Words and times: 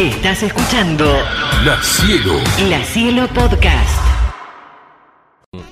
Estás 0.00 0.42
escuchando 0.44 1.04
La 1.62 1.76
Cielo. 1.82 2.32
La 2.70 2.82
Cielo 2.82 3.28
Podcast. 3.34 4.00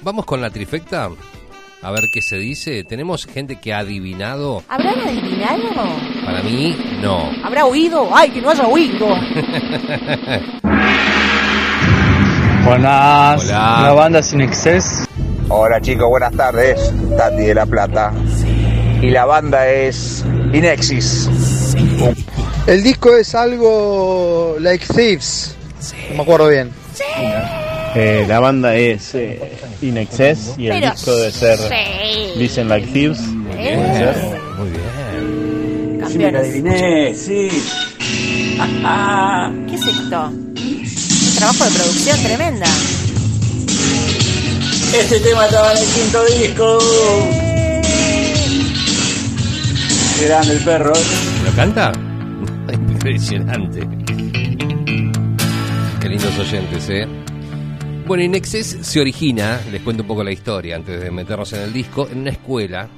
Vamos 0.02 0.26
con 0.26 0.42
la 0.42 0.50
trifecta. 0.50 1.08
A 1.80 1.90
ver 1.90 2.02
qué 2.12 2.20
se 2.20 2.36
dice. 2.36 2.84
Tenemos 2.84 3.24
gente 3.24 3.56
que 3.56 3.72
ha 3.72 3.78
adivinado. 3.78 4.62
¿Habrán 4.68 5.00
adivinado? 5.00 5.70
Para 6.26 6.42
mí, 6.42 6.76
no. 7.00 7.30
¿Habrá 7.42 7.64
oído? 7.64 8.10
¡Ay, 8.14 8.28
que 8.28 8.42
no 8.42 8.50
haya 8.50 8.66
oído! 8.66 9.06
Buenas, 12.66 13.44
Hola. 13.46 13.78
la 13.82 13.92
banda 13.94 14.22
Sin 14.22 14.42
Exces. 14.42 15.08
Hola 15.48 15.80
chicos, 15.80 16.06
buenas 16.06 16.34
tardes. 16.34 16.92
Tati 17.16 17.44
de 17.44 17.54
La 17.54 17.64
Plata. 17.64 18.12
Y 19.00 19.08
la 19.08 19.24
banda 19.24 19.66
es 19.68 20.22
Inexis. 20.52 21.30
El 22.66 22.82
disco 22.82 23.16
es 23.16 23.34
algo 23.34 24.56
like 24.60 24.84
Thieves. 24.86 25.54
No 26.10 26.16
me 26.16 26.22
acuerdo 26.22 26.48
bien. 26.48 26.70
Eh, 27.94 28.24
la 28.28 28.40
banda 28.40 28.74
es 28.76 29.14
eh, 29.14 29.40
In 29.82 29.96
Excess 29.96 30.54
y 30.58 30.66
el 30.66 30.80
Pero 30.80 30.92
disco 30.92 31.16
debe 31.16 31.32
ser 31.32 31.58
sí. 31.58 32.32
Listen 32.36 32.68
Like 32.68 32.86
Thieves. 32.88 33.20
Muy 33.20 33.56
bien. 33.56 33.80
Campeones. 36.00 36.40
adiviné, 36.40 37.14
sí. 37.14 37.48
¿Qué 39.68 39.74
es 39.74 39.86
esto? 39.86 40.28
Un 40.28 41.34
trabajo 41.36 41.64
de 41.64 41.70
producción 41.70 42.18
tremenda. 42.22 42.66
Este 44.94 45.20
tema 45.20 45.46
estaba 45.46 45.72
en 45.72 45.78
el 45.78 45.84
quinto 45.84 46.24
disco. 46.24 46.78
El 50.20 50.64
perro. 50.64 50.92
¿Lo 51.44 51.52
canta? 51.54 51.92
Impresionante. 52.72 53.88
Qué 56.00 56.08
lindos 56.08 56.36
oyentes, 56.36 56.88
¿eh? 56.90 57.06
Bueno, 58.04 58.24
Inexcess 58.24 58.78
se 58.80 59.00
origina, 59.00 59.60
les 59.70 59.80
cuento 59.80 60.02
un 60.02 60.08
poco 60.08 60.24
la 60.24 60.32
historia 60.32 60.74
antes 60.74 61.00
de 61.00 61.12
meternos 61.12 61.52
en 61.52 61.60
el 61.60 61.72
disco, 61.72 62.08
en 62.10 62.18
una 62.18 62.30
escuela, 62.30 62.88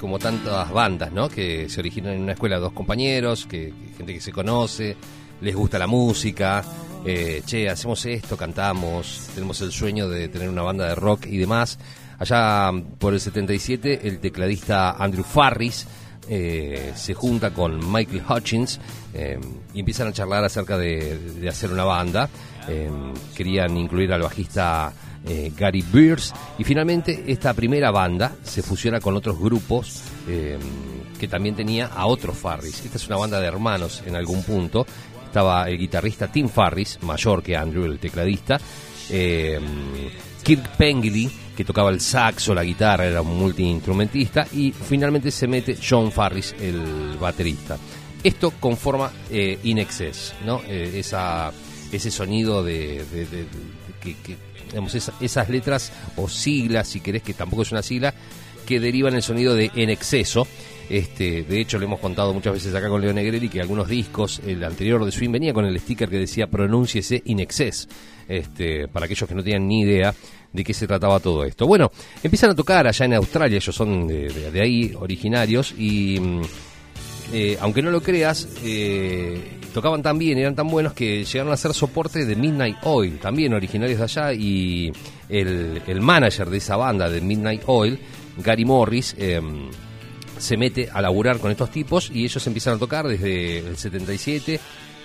como 0.00 0.18
tantas 0.18 0.68
bandas, 0.72 1.12
¿no? 1.12 1.28
Que 1.28 1.68
se 1.68 1.78
originan 1.78 2.14
en 2.14 2.22
una 2.22 2.32
escuela, 2.32 2.58
dos 2.58 2.72
compañeros, 2.72 3.46
que 3.46 3.72
gente 3.96 4.12
que 4.12 4.20
se 4.20 4.32
conoce, 4.32 4.96
les 5.42 5.54
gusta 5.54 5.78
la 5.78 5.86
música, 5.86 6.64
eh, 7.06 7.42
che, 7.46 7.68
hacemos 7.68 8.04
esto, 8.04 8.36
cantamos, 8.36 9.30
tenemos 9.32 9.60
el 9.60 9.70
sueño 9.70 10.08
de 10.08 10.26
tener 10.26 10.48
una 10.48 10.62
banda 10.62 10.88
de 10.88 10.96
rock 10.96 11.26
y 11.26 11.38
demás. 11.38 11.78
Allá 12.18 12.72
por 12.98 13.14
el 13.14 13.20
77, 13.20 14.08
el 14.08 14.18
tecladista 14.18 14.92
Andrew 14.92 15.22
Farris 15.24 15.86
eh, 16.28 16.92
se 16.94 17.14
junta 17.14 17.52
con 17.52 17.92
Michael 17.92 18.22
Hutchins 18.28 18.80
eh, 19.12 19.38
y 19.74 19.80
empiezan 19.80 20.08
a 20.08 20.12
charlar 20.12 20.44
acerca 20.44 20.78
de, 20.78 21.46
hacer 21.48 21.70
una 21.72 21.84
banda. 21.84 22.28
Eh, 22.68 22.90
querían 23.34 23.76
incluir 23.76 24.12
al 24.12 24.22
bajista 24.22 24.92
Gary 25.56 25.82
Beers 25.90 26.34
y 26.58 26.64
finalmente 26.64 27.24
esta 27.28 27.54
primera 27.54 27.90
banda 27.90 28.36
se 28.42 28.62
fusiona 28.62 29.00
con 29.00 29.16
otros 29.16 29.38
grupos 29.38 30.02
que 30.26 31.28
también 31.28 31.54
tenía 31.54 31.86
a 31.86 32.04
otros 32.06 32.36
Farris. 32.36 32.84
Esta 32.84 32.98
es 32.98 33.06
una 33.06 33.16
banda 33.16 33.40
de 33.40 33.46
hermanos 33.46 34.02
en 34.04 34.16
algún 34.16 34.42
punto. 34.42 34.86
Estaba 35.24 35.66
el 35.70 35.78
guitarrista 35.78 36.30
Tim 36.30 36.50
Farris, 36.50 36.98
mayor 37.02 37.42
que 37.42 37.56
Andrew, 37.56 37.86
el 37.86 37.98
tecladista. 37.98 38.60
Kirk 39.08 40.76
Pengilly, 40.76 41.30
que 41.56 41.64
tocaba 41.64 41.90
el 41.90 42.00
saxo, 42.00 42.54
la 42.54 42.64
guitarra, 42.64 43.06
era 43.06 43.22
un 43.22 43.38
multiinstrumentista, 43.38 44.46
y 44.52 44.72
finalmente 44.72 45.30
se 45.30 45.46
mete 45.46 45.76
John 45.76 46.10
Farris, 46.10 46.54
el 46.60 47.16
baterista. 47.18 47.78
Esto 48.22 48.52
conforma 48.58 49.12
eh, 49.30 49.58
In 49.64 49.78
Excess, 49.78 50.34
¿no? 50.44 50.62
Eh, 50.66 50.94
esa, 50.96 51.52
ese 51.92 52.10
sonido 52.10 52.64
de, 52.64 53.04
que, 54.00 54.36
esas 55.20 55.48
letras 55.48 55.92
o 56.16 56.28
siglas, 56.28 56.88
si 56.88 57.00
querés, 57.00 57.22
que 57.22 57.34
tampoco 57.34 57.62
es 57.62 57.72
una 57.72 57.82
sigla, 57.82 58.14
que 58.66 58.80
derivan 58.80 59.14
el 59.14 59.22
sonido 59.22 59.54
de 59.54 59.70
en 59.74 59.90
exceso. 59.90 60.46
Este, 60.88 61.42
de 61.42 61.60
hecho, 61.60 61.78
le 61.78 61.86
hemos 61.86 62.00
contado 62.00 62.34
muchas 62.34 62.52
veces 62.52 62.74
acá 62.74 62.88
con 62.88 63.00
Leo 63.00 63.12
Negrelli 63.12 63.48
que 63.48 63.60
algunos 63.60 63.88
discos, 63.88 64.40
el 64.46 64.62
anterior 64.62 65.04
de 65.04 65.12
Swing 65.12 65.32
venía 65.32 65.54
con 65.54 65.64
el 65.64 65.78
sticker 65.80 66.08
que 66.08 66.18
decía 66.18 66.46
pronúnciese 66.46 67.22
in 67.24 67.40
excess. 67.40 67.88
Este, 68.28 68.88
para 68.88 69.04
aquellos 69.04 69.28
que 69.28 69.34
no 69.34 69.42
tenían 69.42 69.68
ni 69.68 69.82
idea 69.82 70.14
de 70.52 70.64
qué 70.64 70.72
se 70.72 70.86
trataba 70.86 71.20
todo 71.20 71.44
esto. 71.44 71.66
Bueno, 71.66 71.90
empiezan 72.22 72.50
a 72.50 72.54
tocar 72.54 72.86
allá 72.86 73.04
en 73.04 73.14
Australia, 73.14 73.56
ellos 73.56 73.74
son 73.74 74.06
de, 74.06 74.60
ahí 74.62 74.94
originarios 74.98 75.74
y 75.76 76.18
mm, 76.20 76.42
eh, 77.32 77.58
aunque 77.60 77.82
no 77.82 77.90
lo 77.90 78.00
creas, 78.00 78.48
eh, 78.62 79.58
tocaban 79.74 80.02
tan 80.02 80.16
bien, 80.16 80.38
eran 80.38 80.54
tan 80.54 80.68
buenos 80.68 80.92
que 80.92 81.24
llegaron 81.24 81.52
a 81.52 81.56
ser 81.56 81.74
soporte 81.74 82.24
de 82.24 82.36
Midnight 82.36 82.76
Oil, 82.84 83.18
también 83.18 83.52
originarios 83.52 83.98
de 83.98 84.04
allá, 84.04 84.32
y 84.32 84.92
el, 85.28 85.82
el 85.86 86.00
manager 86.00 86.48
de 86.48 86.58
esa 86.58 86.76
banda 86.76 87.10
de 87.10 87.20
Midnight 87.20 87.62
Oil, 87.66 87.98
Gary 88.38 88.64
Morris, 88.64 89.16
eh, 89.18 89.40
se 90.44 90.58
mete 90.58 90.90
a 90.92 91.00
laburar 91.00 91.38
con 91.38 91.50
estos 91.50 91.70
tipos 91.70 92.10
y 92.12 92.24
ellos 92.24 92.46
empiezan 92.46 92.74
a 92.74 92.78
tocar 92.78 93.08
desde 93.08 93.60
el 93.60 93.78
77, 93.78 94.60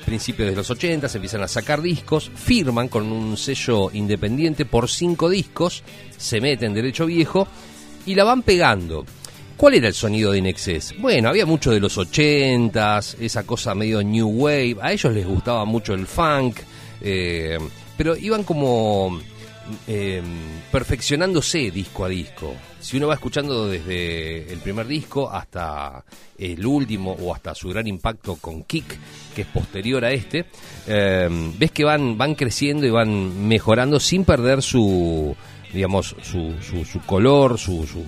principios 0.06 0.50
de 0.50 0.56
los 0.56 0.70
80, 0.70 1.08
se 1.08 1.18
empiezan 1.18 1.42
a 1.42 1.48
sacar 1.48 1.82
discos, 1.82 2.30
firman 2.36 2.90
con 2.90 3.10
un 3.10 3.38
sello 3.38 3.90
independiente 3.94 4.66
por 4.66 4.90
cinco 4.90 5.30
discos, 5.30 5.82
se 6.18 6.42
meten 6.42 6.74
derecho 6.74 7.06
viejo 7.06 7.48
y 8.06 8.16
la 8.16 8.26
van 8.26 8.44
pegando. 8.44 9.06
¿Cuál 9.56 9.76
era 9.76 9.88
el 9.88 9.94
sonido 9.94 10.32
de 10.32 10.40
Inexcess? 10.40 10.94
Bueno, 11.00 11.30
había 11.30 11.46
mucho 11.46 11.72
de 11.72 11.80
los 11.80 11.98
80s, 11.98 13.16
esa 13.20 13.44
cosa 13.44 13.74
medio 13.74 14.04
new 14.04 14.28
wave, 14.28 14.78
a 14.82 14.92
ellos 14.92 15.14
les 15.14 15.26
gustaba 15.26 15.64
mucho 15.64 15.94
el 15.94 16.06
funk, 16.06 16.58
eh, 17.02 17.58
pero 17.98 18.16
iban 18.18 18.44
como 18.44 19.20
eh, 19.88 20.22
perfeccionándose 20.72 21.72
disco 21.72 22.06
a 22.06 22.10
disco. 22.10 22.54
Si 22.80 22.98
uno 22.98 23.08
va 23.08 23.16
escuchando 23.16 23.68
desde 23.68 24.52
el 24.52 24.60
primer 24.60 24.88
disco 24.88 25.30
hasta 25.30 26.04
el 26.38 26.66
último 26.66 27.12
o 27.14 27.34
hasta 27.34 27.54
su 27.54 27.70
gran 27.70 27.88
impacto 27.88 28.36
con 28.38 28.64
Kick, 28.64 28.98
que 29.36 29.42
es 29.42 29.48
posterior 29.48 30.04
a 30.06 30.12
este, 30.12 30.46
eh, 30.88 31.28
ves 31.58 31.72
que 31.72 31.84
van, 31.84 32.18
van 32.18 32.36
creciendo 32.36 32.86
y 32.86 32.90
van 32.90 33.48
mejorando 33.48 34.00
sin 34.00 34.24
perder 34.24 34.62
su, 34.62 35.36
digamos, 35.74 36.16
su, 36.22 36.56
su, 36.62 36.86
su 36.86 37.00
color, 37.02 37.58
su, 37.58 37.86
su, 37.86 38.04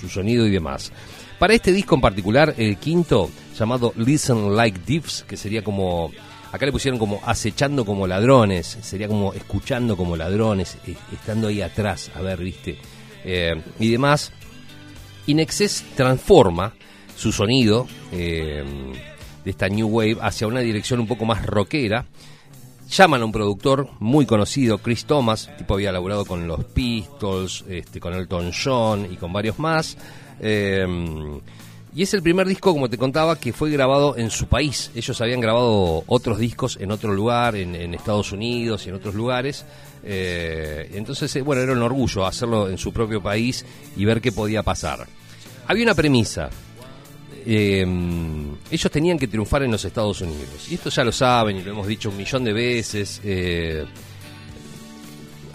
su- 0.00 0.08
sonido 0.08 0.46
y 0.46 0.50
demás. 0.50 0.92
Para 1.38 1.54
este 1.54 1.72
disco 1.72 1.94
en 1.94 2.00
particular, 2.00 2.54
el 2.58 2.76
quinto, 2.76 3.30
llamado 3.58 3.92
Listen 3.96 4.54
Like 4.54 4.80
Thieves, 4.80 5.24
que 5.26 5.36
sería 5.36 5.62
como 5.64 6.10
Acá 6.54 6.66
le 6.66 6.70
pusieron 6.70 7.00
como 7.00 7.20
acechando 7.24 7.84
como 7.84 8.06
ladrones, 8.06 8.78
sería 8.80 9.08
como 9.08 9.32
escuchando 9.32 9.96
como 9.96 10.16
ladrones, 10.16 10.78
eh, 10.86 10.94
estando 11.12 11.48
ahí 11.48 11.60
atrás, 11.60 12.12
a 12.14 12.20
ver, 12.20 12.38
viste, 12.38 12.78
Eh, 13.24 13.60
y 13.80 13.90
demás. 13.90 14.30
Inexcess 15.26 15.84
transforma 15.96 16.74
su 17.16 17.32
sonido 17.32 17.88
eh, 18.12 18.62
de 19.44 19.50
esta 19.50 19.68
New 19.68 19.88
Wave 19.88 20.18
hacia 20.20 20.46
una 20.46 20.60
dirección 20.60 21.00
un 21.00 21.08
poco 21.08 21.24
más 21.24 21.44
rockera. 21.44 22.06
Llaman 22.88 23.22
a 23.22 23.24
un 23.24 23.32
productor 23.32 23.88
muy 23.98 24.24
conocido, 24.24 24.78
Chris 24.78 25.06
Thomas, 25.06 25.50
tipo 25.58 25.74
había 25.74 25.90
laburado 25.90 26.24
con 26.24 26.46
los 26.46 26.64
Pistols, 26.66 27.64
este, 27.68 27.98
con 27.98 28.14
Elton 28.14 28.52
John 28.52 29.08
y 29.10 29.16
con 29.16 29.32
varios 29.32 29.58
más. 29.58 29.96
Eh, 30.38 30.86
y 31.94 32.02
es 32.02 32.12
el 32.12 32.22
primer 32.22 32.48
disco, 32.48 32.72
como 32.72 32.90
te 32.90 32.98
contaba, 32.98 33.38
que 33.38 33.52
fue 33.52 33.70
grabado 33.70 34.16
en 34.16 34.30
su 34.30 34.46
país. 34.48 34.90
Ellos 34.96 35.20
habían 35.20 35.40
grabado 35.40 36.02
otros 36.06 36.38
discos 36.38 36.76
en 36.80 36.90
otro 36.90 37.12
lugar, 37.12 37.54
en, 37.54 37.94
Estados 37.94 38.32
Unidos 38.32 38.84
y 38.84 38.88
en 38.88 38.96
otros 38.96 39.14
lugares. 39.14 39.64
Eh, 40.02 40.90
entonces, 40.94 41.34
eh, 41.36 41.42
bueno, 41.42 41.62
era 41.62 41.72
un 41.72 41.82
orgullo 41.82 42.26
hacerlo 42.26 42.68
en 42.68 42.78
su 42.78 42.92
propio 42.92 43.22
país 43.22 43.64
y 43.96 44.04
ver 44.04 44.20
qué 44.20 44.32
podía 44.32 44.64
pasar. 44.64 45.06
Había 45.68 45.84
una 45.84 45.94
premisa. 45.94 46.50
Eh, 47.46 47.86
ellos 48.70 48.90
tenían 48.90 49.18
que 49.18 49.28
triunfar 49.28 49.62
en 49.62 49.70
los 49.70 49.84
Estados 49.84 50.20
Unidos. 50.20 50.66
Y 50.70 50.74
esto 50.74 50.90
ya 50.90 51.04
lo 51.04 51.12
saben 51.12 51.58
y 51.58 51.62
lo 51.62 51.70
hemos 51.70 51.86
dicho 51.86 52.10
un 52.10 52.16
millón 52.16 52.42
de 52.42 52.52
veces. 52.52 53.20
eh, 53.22 53.84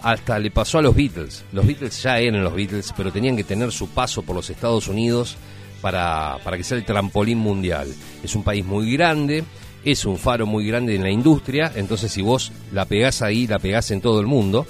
hasta 0.02 0.38
le 0.38 0.50
pasó 0.50 0.78
a 0.78 0.82
los 0.82 0.94
Beatles. 0.94 1.44
Los 1.52 1.66
Beatles 1.66 2.02
ya 2.02 2.18
eran 2.18 2.42
los 2.42 2.54
Beatles, 2.54 2.94
pero 2.96 3.12
tenían 3.12 3.36
que 3.36 3.44
tener 3.44 3.70
su 3.70 3.88
paso 3.90 4.22
por 4.22 4.34
los 4.34 4.48
Estados 4.48 4.88
Unidos 4.88 5.36
para, 5.80 6.38
para 6.44 6.56
que 6.56 6.64
sea 6.64 6.78
el 6.78 6.84
trampolín 6.84 7.38
mundial. 7.38 7.88
Es 8.22 8.34
un 8.34 8.42
país 8.42 8.64
muy 8.64 8.92
grande, 8.92 9.44
es 9.84 10.04
un 10.04 10.18
faro 10.18 10.46
muy 10.46 10.66
grande 10.66 10.94
en 10.94 11.02
la 11.02 11.10
industria, 11.10 11.72
entonces 11.74 12.12
si 12.12 12.22
vos 12.22 12.52
la 12.72 12.84
pegás 12.84 13.22
ahí, 13.22 13.46
la 13.46 13.58
pegás 13.58 13.90
en 13.90 14.00
todo 14.00 14.20
el 14.20 14.26
mundo. 14.26 14.66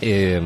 Eh, 0.00 0.40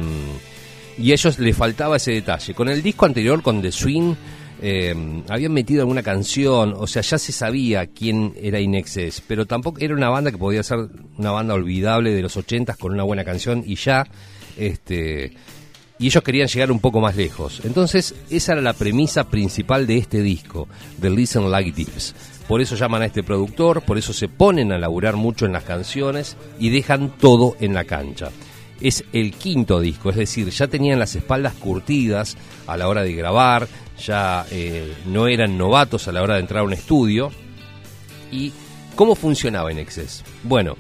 y 0.99 1.11
a 1.11 1.15
ellos 1.15 1.39
les 1.39 1.57
faltaba 1.57 1.97
ese 1.97 2.13
detalle. 2.13 2.55
Con 2.55 2.69
el 2.69 2.83
disco 2.83 3.07
anterior, 3.07 3.43
con 3.43 3.63
The 3.63 3.73
Swing, 3.73 4.15
eh, 4.61 4.95
habían 5.29 5.53
metido 5.53 5.83
alguna 5.83 6.03
canción, 6.03 6.75
o 6.77 6.87
sea, 6.87 7.03
ya 7.03 7.19
se 7.19 7.33
sabía 7.33 7.87
quién 7.87 8.35
era 8.41 8.61
Inexcess, 8.61 9.21
pero 9.27 9.47
tampoco 9.47 9.81
era 9.81 9.95
una 9.95 10.09
banda 10.09 10.31
que 10.31 10.39
podía 10.39 10.63
ser 10.63 10.89
una 11.19 11.33
banda 11.33 11.55
olvidable 11.55 12.13
de 12.13 12.23
los 12.23 12.37
ochentas 12.37 12.77
con 12.77 12.93
una 12.93 13.03
buena 13.03 13.25
canción 13.25 13.65
y 13.67 13.75
ya, 13.75 14.07
este, 14.57 15.33
y 16.03 16.07
ellos 16.07 16.25
querían 16.25 16.49
llegar 16.49 16.73
un 16.73 16.81
poco 16.81 17.01
más 17.01 17.15
lejos. 17.15 17.61
Entonces, 17.63 18.17
esa 18.29 18.53
era 18.55 18.61
la 18.61 18.73
premisa 18.73 19.31
principal 19.31 19.87
de 19.87 19.99
este 19.99 20.21
disco, 20.21 20.67
de 20.99 21.09
Listen 21.09 21.49
Like 21.49 21.71
This. 21.71 22.13
Por 22.49 22.61
eso 22.61 22.75
llaman 22.75 23.03
a 23.03 23.07
este 23.07 23.23
productor, 23.23 23.83
por 23.83 23.99
eso 23.99 24.13
se 24.13 24.27
ponen 24.27 24.73
a 24.73 24.79
laburar 24.79 25.15
mucho 25.15 25.47
en 25.47 25.53
las 25.53 25.63
canciones 25.63 26.37
y 26.59 26.71
dejan 26.71 27.17
todo 27.19 27.57
en 27.61 27.73
la 27.73 27.85
cancha. 27.85 28.31
Es 28.81 29.05
el 29.13 29.33
quinto 29.33 29.79
disco, 29.79 30.11
es 30.11 30.17
decir, 30.17 30.49
ya 30.51 30.67
tenían 30.67 30.99
las 30.99 31.15
espaldas 31.15 31.55
curtidas 31.55 32.37
a 32.67 32.77
la 32.77 32.89
hora 32.89 33.05
de 33.05 33.13
grabar, 33.13 33.69
ya 34.05 34.45
eh, 34.51 34.93
no 35.07 35.29
eran 35.29 35.57
novatos 35.57 36.09
a 36.09 36.13
la 36.13 36.23
hora 36.23 36.35
de 36.35 36.41
entrar 36.41 36.63
a 36.63 36.65
un 36.65 36.73
estudio. 36.73 37.31
¿Y 38.33 38.53
cómo 38.97 39.15
funcionaba 39.15 39.71
en 39.71 39.79
Excess? 39.79 40.25
Bueno, 40.43 40.77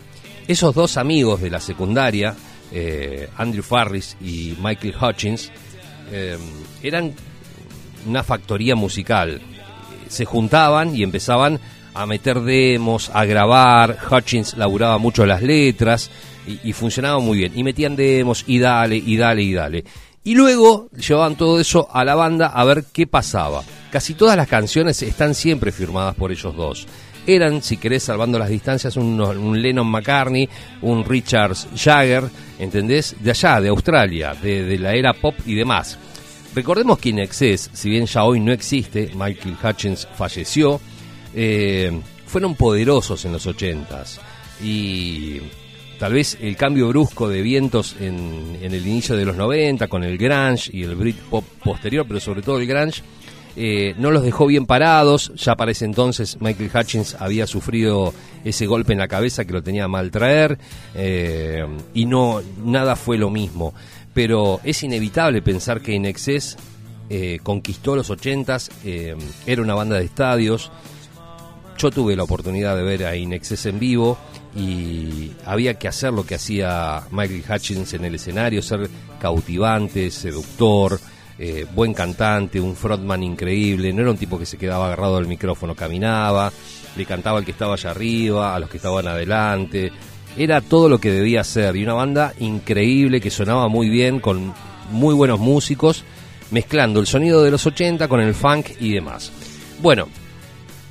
esos 0.49 0.75
dos 0.75 0.97
amigos 0.97 1.41
de 1.41 1.51
la 1.51 1.61
secundaria, 1.61 2.35
eh, 2.73 3.29
Andrew 3.37 3.63
Farris 3.63 4.17
y 4.21 4.57
Michael 4.63 4.95
Hutchins, 5.01 5.51
eh, 6.11 6.39
eran 6.83 7.13
una 8.07 8.23
factoría 8.23 8.75
musical. 8.75 9.41
Se 10.09 10.25
juntaban 10.25 10.95
y 10.95 11.03
empezaban 11.03 11.61
a 11.95 12.07
meter 12.07 12.41
demos, 12.41 13.11
a 13.13 13.25
grabar. 13.25 13.99
Hutchins 14.11 14.57
laburaba 14.57 14.99
mucho 14.99 15.27
las 15.27 15.43
letras 15.43 16.11
y, 16.47 16.69
y 16.69 16.73
funcionaba 16.73 17.19
muy 17.19 17.39
bien. 17.39 17.53
Y 17.57 17.63
metían 17.63 17.97
demos 17.97 18.45
y 18.47 18.59
dale, 18.59 18.97
y 18.97 19.17
dale, 19.17 19.43
y 19.43 19.53
dale. 19.53 19.85
Y 20.25 20.35
luego 20.35 20.89
llevaban 20.91 21.37
todo 21.37 21.59
eso 21.59 21.89
a 21.93 22.05
la 22.05 22.15
banda 22.15 22.47
a 22.47 22.65
ver 22.65 22.85
qué 22.93 23.07
pasaba. 23.07 23.63
Casi 23.91 24.15
todas 24.15 24.37
las 24.37 24.49
canciones 24.49 25.03
están 25.03 25.35
siempre 25.35 25.73
firmadas 25.73 26.15
por 26.15 26.31
ellos 26.31 26.55
dos. 26.55 26.87
Eran, 27.27 27.63
si 27.63 27.77
querés, 27.77 28.03
salvando 28.03 28.39
las 28.39 28.49
distancias, 28.49 28.97
un, 28.97 29.21
un 29.21 29.63
Lennon 29.63 29.87
McCartney, 29.87 30.49
un 30.83 31.05
Richard 31.05 31.55
Jagger, 31.77 32.25
¿entendés? 32.59 33.15
De 33.21 33.31
allá, 33.31 33.61
de 33.61 33.69
Australia, 33.69 34.35
de, 34.35 34.79
la 34.79 34.93
era 34.95 35.13
pop 35.13 35.35
y 35.47 35.55
demás. 35.55 35.99
Recordemos 36.55 36.99
que 36.99 37.11
Inexcess, 37.11 37.71
si 37.73 37.91
bien 37.91 38.07
ya 38.07 38.25
hoy 38.25 38.41
no 38.41 38.53
existe, 38.53 39.11
Michael 39.15 39.57
Hutchins 39.63 40.09
falleció, 40.17 40.81
eh, 41.35 41.93
fueron 42.27 42.57
poderosos 42.57 43.25
en 43.25 43.33
los 43.33 43.47
ochentas 43.47 44.21
y 44.63 45.41
tal 45.99 46.15
vez 46.15 46.37
el 46.41 46.57
cambio 46.57 46.89
brusco 46.89 47.29
de 47.29 47.41
vientos 47.41 47.97
en, 48.01 48.59
en 48.61 48.75
el 48.75 48.87
inicio 48.87 49.17
de 49.17 49.25
los 49.25 49.37
90 49.37 49.87
con 49.87 50.03
el 50.03 50.19
grunge 50.19 50.71
y 50.73 50.83
el 50.83 50.95
Britpop 50.97 51.45
posterior, 51.63 52.05
pero 52.07 52.21
sobre 52.21 52.43
todo 52.43 52.59
el 52.59 52.67
grunge, 52.67 53.03
eh, 53.57 53.95
no 53.99 54.11
los 54.11 54.23
dejó 54.23 54.47
bien 54.47 54.67
parados. 54.67 55.33
Ya 55.37 55.57
para 55.57 55.73
ese 55.73 55.85
entonces 55.85 56.39
Michael 56.41 56.71
Hutchins 56.75 57.17
había 57.19 57.47
sufrido 57.47 58.13
ese 58.45 58.67
golpe 58.67 58.93
en 58.93 58.99
la 58.99 59.09
cabeza 59.09 59.45
que 59.45 59.53
lo 59.53 59.63
tenía 59.63 59.89
mal 59.89 60.11
traer 60.11 60.59
eh, 60.95 61.65
y 61.95 62.07
no 62.07 62.43
nada 62.65 62.97
fue 62.97 63.19
lo 63.19 63.31
mismo. 63.31 63.75
Pero 64.15 64.61
es 64.65 64.83
inevitable 64.83 65.43
pensar 65.43 65.81
que 65.81 65.93
In 65.93 66.05
Excess 66.05 66.57
eh, 67.15 67.41
conquistó 67.43 67.97
los 67.97 68.11
80s, 68.11 68.71
eh, 68.85 69.17
era 69.47 69.63
una 69.63 69.75
banda 69.75 69.97
de 69.97 70.05
estadios. 70.05 70.71
Yo 71.79 71.91
tuve 71.91 72.17
la 72.17 72.23
oportunidad 72.23 72.77
de 72.77 72.83
ver 72.83 73.05
a 73.05 73.17
In 73.17 73.33
Excess 73.33 73.67
en 73.67 73.79
vivo 73.79 74.17
y 74.55 75.33
había 75.45 75.75
que 75.75 75.89
hacer 75.89 76.13
lo 76.13 76.25
que 76.25 76.37
hacía 76.37 77.03
Michael 77.11 77.45
Hutchins 77.49 77.95
en 77.95 78.05
el 78.05 78.15
escenario, 78.15 78.63
ser 78.63 78.89
cautivante, 79.21 80.11
seductor, 80.11 81.01
eh, 81.39 81.67
buen 81.75 81.95
cantante, 81.95 82.61
un 82.61 82.77
frontman 82.77 83.23
increíble, 83.23 83.93
no 83.93 84.03
era 84.03 84.11
un 84.11 84.19
tipo 84.19 84.39
que 84.39 84.47
se 84.47 84.59
quedaba 84.59 84.87
agarrado 84.87 85.17
al 85.17 85.27
micrófono, 85.27 85.75
caminaba, 85.75 86.53
le 86.97 87.07
cantaba 87.07 87.39
al 87.39 87.45
que 87.45 87.53
estaba 87.53 87.75
allá 87.75 87.91
arriba, 87.91 88.55
a 88.55 88.59
los 88.59 88.69
que 88.69 88.77
estaban 88.77 89.07
adelante, 89.07 89.93
era 90.37 90.61
todo 90.61 90.89
lo 90.89 90.99
que 90.99 91.11
debía 91.11 91.45
ser 91.45 91.77
y 91.77 91.85
una 91.85 91.95
banda 91.95 92.35
increíble 92.41 93.21
que 93.21 93.31
sonaba 93.31 93.69
muy 93.69 93.89
bien 93.89 94.21
con 94.21 94.55
muy 94.91 95.15
buenos 95.15 95.41
músicos, 95.41 96.05
mezclando 96.51 97.01
el 97.01 97.07
sonido 97.07 97.43
de 97.43 97.51
los 97.51 97.67
80 97.67 98.09
con 98.09 98.21
el 98.21 98.35
funk 98.35 98.71
y 98.81 98.93
demás. 98.93 99.33
Bueno, 99.81 100.09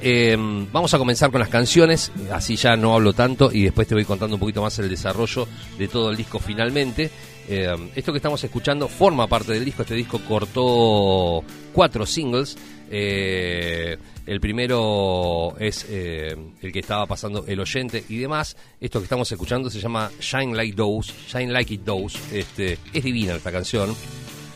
eh, 0.03 0.35
vamos 0.71 0.93
a 0.93 0.97
comenzar 0.97 1.29
con 1.29 1.39
las 1.39 1.49
canciones, 1.49 2.11
así 2.31 2.55
ya 2.55 2.75
no 2.75 2.95
hablo 2.95 3.13
tanto 3.13 3.51
y 3.51 3.63
después 3.63 3.87
te 3.87 3.93
voy 3.93 4.03
contando 4.03 4.35
un 4.35 4.39
poquito 4.39 4.61
más 4.61 4.77
el 4.79 4.89
desarrollo 4.89 5.47
de 5.77 5.87
todo 5.87 6.09
el 6.09 6.17
disco 6.17 6.39
finalmente. 6.39 7.11
Eh, 7.47 7.91
esto 7.95 8.11
que 8.11 8.17
estamos 8.17 8.43
escuchando 8.43 8.87
forma 8.87 9.27
parte 9.27 9.53
del 9.53 9.65
disco, 9.65 9.81
este 9.81 9.95
disco 9.95 10.19
cortó 10.27 11.43
cuatro 11.73 12.05
singles. 12.05 12.57
Eh, 12.89 13.97
el 14.25 14.39
primero 14.39 15.55
es 15.59 15.85
eh, 15.89 16.35
el 16.61 16.71
que 16.71 16.79
estaba 16.79 17.05
pasando 17.05 17.45
el 17.47 17.59
oyente 17.59 18.03
y 18.09 18.17
demás. 18.17 18.55
Esto 18.79 18.99
que 18.99 19.05
estamos 19.05 19.31
escuchando 19.31 19.69
se 19.69 19.79
llama 19.79 20.11
Shine 20.19 20.55
Like 20.55 20.75
Those, 20.75 21.13
Shine 21.27 21.51
Like 21.51 21.73
It 21.73 21.81
Does. 21.81 22.15
Este, 22.31 22.77
es 22.93 23.03
divina 23.03 23.35
esta 23.35 23.51
canción, 23.51 23.95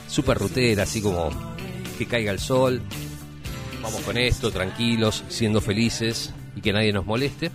súper 0.07 0.37
rutera, 0.37 0.83
así 0.83 1.01
como 1.01 1.29
que 1.97 2.05
caiga 2.05 2.31
el 2.31 2.39
sol, 2.39 2.81
vamos 3.81 4.01
con 4.01 4.17
esto, 4.17 4.51
tranquilos, 4.51 5.23
siendo 5.29 5.61
felices 5.61 6.33
y 6.55 6.61
que 6.61 6.73
nadie 6.73 6.93
nos 6.93 7.05
moleste. 7.05 7.51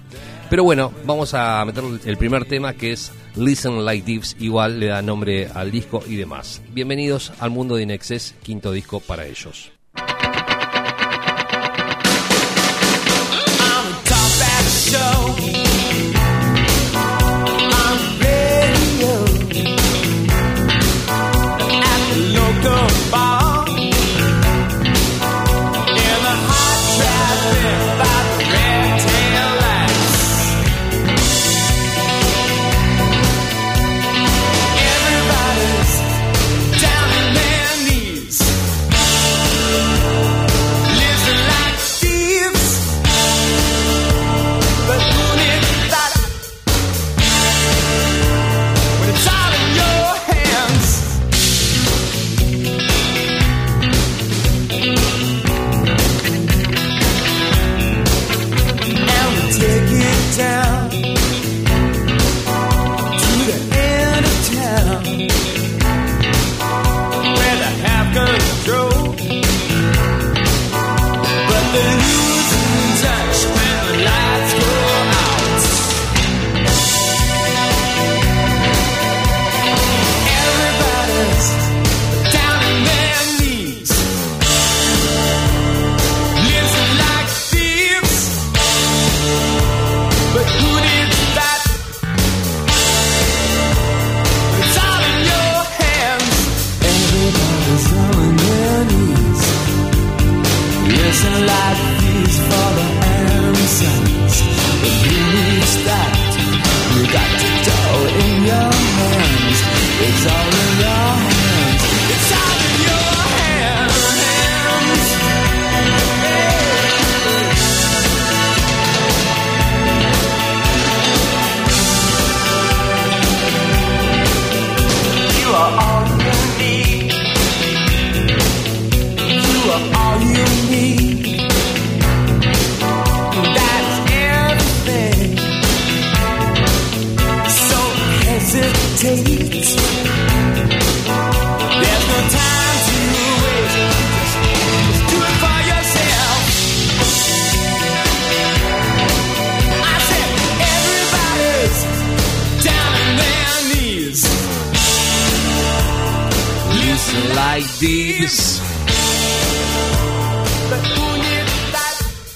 Pero 0.48 0.64
bueno, 0.64 0.92
vamos 1.04 1.34
a 1.34 1.64
meter 1.64 1.84
el 2.04 2.16
primer 2.16 2.44
tema 2.44 2.74
que 2.74 2.92
es 2.92 3.12
Listen 3.36 3.84
Like 3.84 4.04
This, 4.04 4.36
igual 4.40 4.80
le 4.80 4.86
da 4.86 5.02
nombre 5.02 5.48
al 5.52 5.70
disco 5.70 6.02
y 6.06 6.16
demás. 6.16 6.62
Bienvenidos 6.72 7.32
al 7.40 7.50
mundo 7.50 7.76
de 7.76 7.84
Inexcess, 7.84 8.34
quinto 8.42 8.72
disco 8.72 9.00
para 9.00 9.26
ellos. 9.26 9.72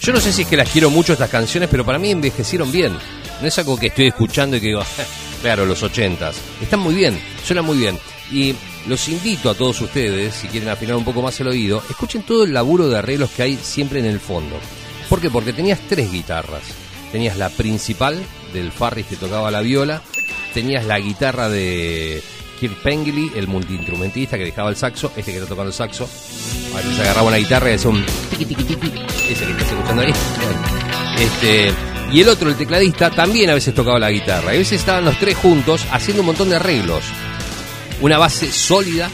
Yo 0.00 0.12
no 0.12 0.21
sé 0.21 0.33
si 0.33 0.43
es 0.43 0.49
que 0.49 0.57
las 0.57 0.69
quiero 0.69 0.90
mucho 0.90 1.14
estas 1.14 1.31
canciones, 1.31 1.69
pero 1.71 1.85
para 1.85 1.99
mí 1.99 2.11
envejecieron 2.11 2.71
bien. 2.71 2.93
No 3.40 3.49
es 3.49 3.59
algo 3.59 3.78
que 3.78 3.87
estoy 3.87 4.09
escuchando 4.09 4.57
y 4.57 4.61
que 4.61 4.66
digo, 4.66 4.83
claro, 5.40 5.64
los 5.64 5.83
ochentas. 5.83 6.37
Están 6.61 6.81
muy 6.81 6.95
bien, 6.95 7.19
suenan 7.43 7.64
muy 7.64 7.78
bien. 7.78 7.99
Y 8.31 8.54
los 8.87 9.09
invito 9.09 9.49
a 9.49 9.54
todos 9.54 9.81
ustedes, 9.81 10.35
si 10.35 10.49
quieren 10.49 10.69
afinar 10.69 10.97
un 10.97 11.04
poco 11.04 11.23
más 11.23 11.40
el 11.40 11.49
oído, 11.49 11.83
escuchen 11.88 12.23
todo 12.23 12.45
el 12.45 12.52
laburo 12.52 12.88
de 12.88 12.99
arreglos 12.99 13.31
que 13.31 13.43
hay 13.43 13.57
siempre 13.57 14.00
en 14.00 14.07
el 14.07 14.21
fondo. 14.21 14.59
¿Por 15.09 15.21
qué? 15.21 15.31
Porque 15.31 15.52
tenías 15.52 15.81
tres 15.88 16.12
guitarras. 16.12 16.62
Tenías 17.12 17.38
la 17.38 17.49
principal 17.49 18.23
del 18.52 18.73
Farris 18.73 19.07
que 19.07 19.16
tocaba 19.16 19.50
la 19.50 19.61
viola, 19.61 20.02
tenías 20.52 20.85
la 20.85 20.99
guitarra 20.99 21.49
de 21.49 22.23
Kirk 22.54 22.82
Pengilly, 22.82 23.32
el 23.34 23.49
multiinstrumentista 23.49 24.38
que 24.38 24.44
dejaba 24.44 24.70
el 24.70 24.76
saxo, 24.76 25.12
este 25.16 25.32
que 25.32 25.38
está 25.38 25.49
tocando 25.49 25.68
el 25.68 25.75
saxo. 25.75 26.08
A 26.75 27.02
agarraba 27.02 27.28
una 27.28 27.37
guitarra 27.37 27.70
y 27.70 27.75
hacía 27.75 27.90
un 27.90 28.04
ese 29.30 29.46
que 29.46 29.52
estás 29.52 29.70
escuchando 29.70 30.02
ahí. 30.02 30.12
Este, 31.18 31.73
y 32.12 32.20
el 32.20 32.28
otro, 32.28 32.49
el 32.49 32.56
tecladista, 32.56 33.11
también 33.11 33.50
a 33.50 33.54
veces 33.54 33.75
tocaba 33.75 33.99
la 33.99 34.11
guitarra. 34.11 34.52
Y 34.52 34.56
a 34.56 34.58
veces 34.58 34.80
estaban 34.80 35.04
los 35.04 35.18
tres 35.18 35.37
juntos 35.37 35.87
haciendo 35.90 36.23
un 36.23 36.26
montón 36.26 36.50
de 36.50 36.56
arreglos. 36.56 37.04
Una 38.00 38.18
base 38.18 38.50
sólida, 38.50 39.11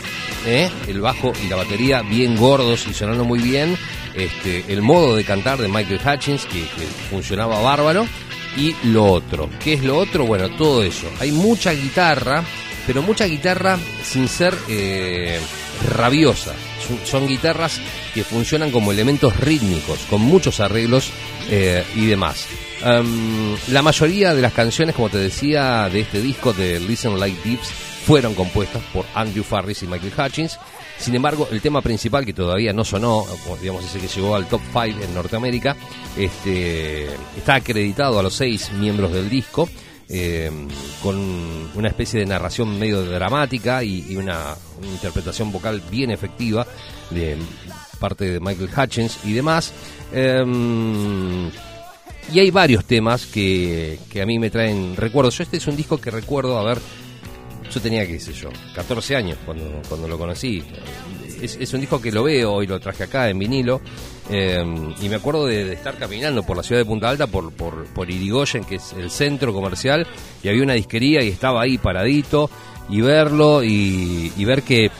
¿eh? 0.46 0.70
el 0.88 1.00
bajo 1.00 1.32
y 1.44 1.48
la 1.48 1.56
batería 1.56 2.02
bien 2.02 2.36
gordos 2.36 2.86
y 2.88 2.94
sonando 2.94 3.24
muy 3.24 3.40
bien. 3.40 3.76
Este, 4.14 4.64
el 4.68 4.82
modo 4.82 5.14
de 5.14 5.24
cantar 5.24 5.58
de 5.58 5.68
Michael 5.68 6.00
Hutchins, 6.04 6.44
que 6.46 6.64
funcionaba 7.10 7.60
bárbaro. 7.60 8.06
Y 8.56 8.74
lo 8.84 9.04
otro. 9.04 9.48
¿Qué 9.62 9.74
es 9.74 9.84
lo 9.84 9.96
otro? 9.96 10.26
Bueno, 10.26 10.50
todo 10.56 10.82
eso. 10.82 11.06
Hay 11.20 11.30
mucha 11.30 11.72
guitarra, 11.72 12.42
pero 12.90 13.02
mucha 13.02 13.24
guitarra 13.26 13.78
sin 14.02 14.26
ser 14.26 14.52
eh, 14.68 15.38
rabiosa. 15.94 16.52
Son, 17.04 17.28
guitarras 17.28 17.80
que 18.12 18.24
funcionan 18.24 18.72
como 18.72 18.90
elementos 18.90 19.38
rítmicos, 19.38 20.00
con 20.10 20.22
muchos 20.22 20.58
arreglos 20.58 21.12
eh, 21.50 21.84
y 21.94 22.06
demás. 22.06 22.48
Um, 22.84 23.54
la 23.68 23.82
mayoría 23.82 24.34
de 24.34 24.42
las 24.42 24.52
canciones, 24.52 24.96
como 24.96 25.08
te 25.08 25.18
decía, 25.18 25.88
de 25.88 26.00
este 26.00 26.20
disco 26.20 26.52
de 26.52 26.80
Listen 26.80 27.20
Like 27.20 27.48
Deeps 27.48 27.68
fueron 27.68 28.34
compuestas 28.34 28.82
por 28.92 29.06
Andrew 29.14 29.44
Farris 29.44 29.84
y 29.84 29.86
Michael 29.86 30.12
Hutchins. 30.18 30.58
Sin 30.98 31.14
embargo, 31.14 31.46
el 31.52 31.60
tema 31.60 31.82
principal 31.82 32.26
que 32.26 32.32
todavía 32.32 32.72
no 32.72 32.84
sonó, 32.84 33.24
digamos 33.60 33.84
ese 33.84 34.00
que 34.00 34.08
llegó 34.08 34.34
al 34.34 34.48
top 34.48 34.62
5 34.72 34.98
en 35.00 35.14
Norteamérica, 35.14 35.76
este, 36.16 37.04
está 37.36 37.54
acreditado 37.54 38.18
a 38.18 38.22
los 38.24 38.34
seis 38.34 38.72
miembros 38.72 39.12
del 39.12 39.30
disco. 39.30 39.68
Eh, 40.12 40.50
con 41.02 41.16
una 41.74 41.88
especie 41.88 42.18
de 42.18 42.26
narración 42.26 42.78
medio 42.78 43.04
dramática 43.04 43.84
y, 43.84 44.16
una, 44.16 44.56
interpretación 44.82 45.52
vocal 45.52 45.82
bien 45.90 46.10
efectiva 46.10 46.66
de 47.10 47.36
parte 48.00 48.24
de 48.24 48.40
Michael 48.40 48.70
Hutchins 48.76 49.20
y 49.24 49.32
demás. 49.32 49.72
Em, 50.12 51.48
y 52.32 52.38
hay 52.38 52.50
varios 52.50 52.84
temas 52.84 53.26
que, 53.26 53.98
que 54.10 54.20
a 54.20 54.26
mí 54.26 54.38
me 54.38 54.50
traen 54.50 54.96
recuerdos. 54.96 55.38
Yo 55.38 55.44
este 55.44 55.58
es 55.58 55.66
un 55.66 55.76
disco 55.76 55.98
que 55.98 56.10
recuerdo, 56.10 56.58
a 56.58 56.64
ver, 56.64 56.78
yo 57.70 57.80
tenía, 57.80 58.06
qué 58.06 58.18
sé 58.18 58.32
yo, 58.32 58.50
14 58.74 59.16
años 59.16 59.38
cuando, 59.44 59.80
cuando 59.88 60.08
lo 60.08 60.18
conocí. 60.18 60.62
Es, 61.42 61.56
es 61.60 61.72
un 61.72 61.80
disco 61.80 62.00
que 62.00 62.12
lo 62.12 62.22
veo 62.24 62.62
y 62.62 62.66
lo 62.66 62.78
traje 62.80 63.04
acá 63.04 63.28
en 63.28 63.38
vinilo. 63.38 63.80
eh, 64.30 64.62
y 65.00 65.08
me 65.08 65.16
acuerdo 65.16 65.46
de, 65.46 65.72
estar 65.72 65.96
caminando 65.96 66.42
por 66.44 66.56
la 66.56 66.62
ciudad 66.62 66.80
de 66.80 66.84
Punta 66.86 67.08
Alta, 67.08 67.26
por, 67.26 67.52
por, 67.52 67.84
por 67.86 68.10
Irigoyen, 68.10 68.64
que 68.64 68.76
es 68.76 68.92
el 68.92 69.10
centro 69.10 69.52
comercial, 69.52 70.06
y 70.42 70.48
había 70.48 70.62
una 70.62 70.74
disquería 70.74 71.22
y 71.22 71.28
estaba 71.28 71.62
ahí 71.62 71.78
paradito, 71.78 72.50
y 72.88 73.00
verlo 73.00 73.62
y, 73.64 74.32
ver 74.44 74.62
que 74.62 74.90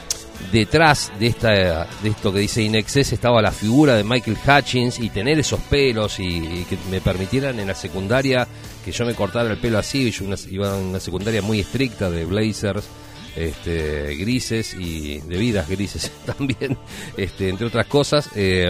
detrás 0.51 1.11
de 1.19 1.27
esta 1.27 1.87
de 2.01 2.09
esto 2.09 2.33
que 2.33 2.39
dice 2.39 2.63
Inexcess 2.63 3.13
estaba 3.13 3.41
la 3.43 3.51
figura 3.51 3.95
de 3.95 4.03
Michael 4.03 4.37
Hutchins 4.47 4.99
y 4.99 5.09
tener 5.09 5.37
esos 5.39 5.59
pelos 5.59 6.19
y, 6.19 6.23
y 6.23 6.65
que 6.67 6.77
me 6.89 6.99
permitieran 6.99 7.59
en 7.59 7.67
la 7.67 7.75
secundaria 7.75 8.47
que 8.83 8.91
yo 8.91 9.05
me 9.05 9.13
cortara 9.13 9.51
el 9.51 9.57
pelo 9.59 9.77
así, 9.77 10.09
yo 10.09 10.25
una- 10.25 10.37
iba 10.49 10.73
a 10.73 10.77
una 10.77 10.99
secundaria 10.99 11.41
muy 11.43 11.59
estricta 11.59 12.09
de 12.09 12.25
blazers 12.25 12.85
este, 13.35 14.15
grises 14.15 14.73
y 14.73 15.19
de 15.19 15.37
vidas 15.37 15.69
grises 15.69 16.11
también, 16.25 16.77
este, 17.17 17.49
entre 17.49 17.67
otras 17.67 17.85
cosas. 17.87 18.29
eh, 18.35 18.67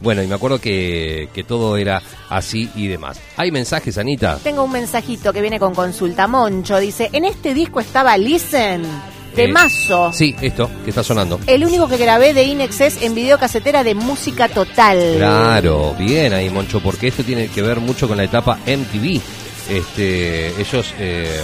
bueno, 0.00 0.22
y 0.22 0.28
me 0.28 0.36
acuerdo 0.36 0.60
que, 0.60 1.28
que 1.34 1.42
todo 1.42 1.76
era 1.76 2.00
así 2.28 2.70
y 2.76 2.86
demás. 2.86 3.18
¿Hay 3.36 3.50
mensajes, 3.50 3.98
Anita? 3.98 4.38
Tengo 4.44 4.62
un 4.62 4.70
mensajito 4.70 5.32
que 5.32 5.40
viene 5.40 5.58
con 5.58 5.74
consulta. 5.74 6.28
Moncho 6.28 6.78
dice, 6.78 7.10
en 7.12 7.24
este 7.24 7.52
disco 7.52 7.80
estaba 7.80 8.16
Listen, 8.16 8.84
Eh, 8.84 9.34
temazo. 9.34 10.12
Sí, 10.12 10.36
esto 10.40 10.70
que 10.84 10.90
está 10.90 11.02
sonando. 11.02 11.40
El 11.48 11.64
único 11.64 11.88
que 11.88 11.96
grabé 11.96 12.32
de 12.32 12.44
Inexcess 12.44 13.02
en 13.02 13.16
videocasetera 13.16 13.82
de 13.82 13.96
música 13.96 14.48
total. 14.48 15.14
Claro, 15.16 15.96
bien 15.98 16.32
ahí, 16.32 16.48
Moncho, 16.48 16.80
porque 16.80 17.08
esto 17.08 17.24
tiene 17.24 17.48
que 17.48 17.60
ver 17.62 17.80
mucho 17.80 18.06
con 18.06 18.18
la 18.18 18.22
etapa 18.24 18.56
MTV. 18.68 19.20
Este, 19.68 20.60
ellos 20.60 20.94
eh, 21.00 21.40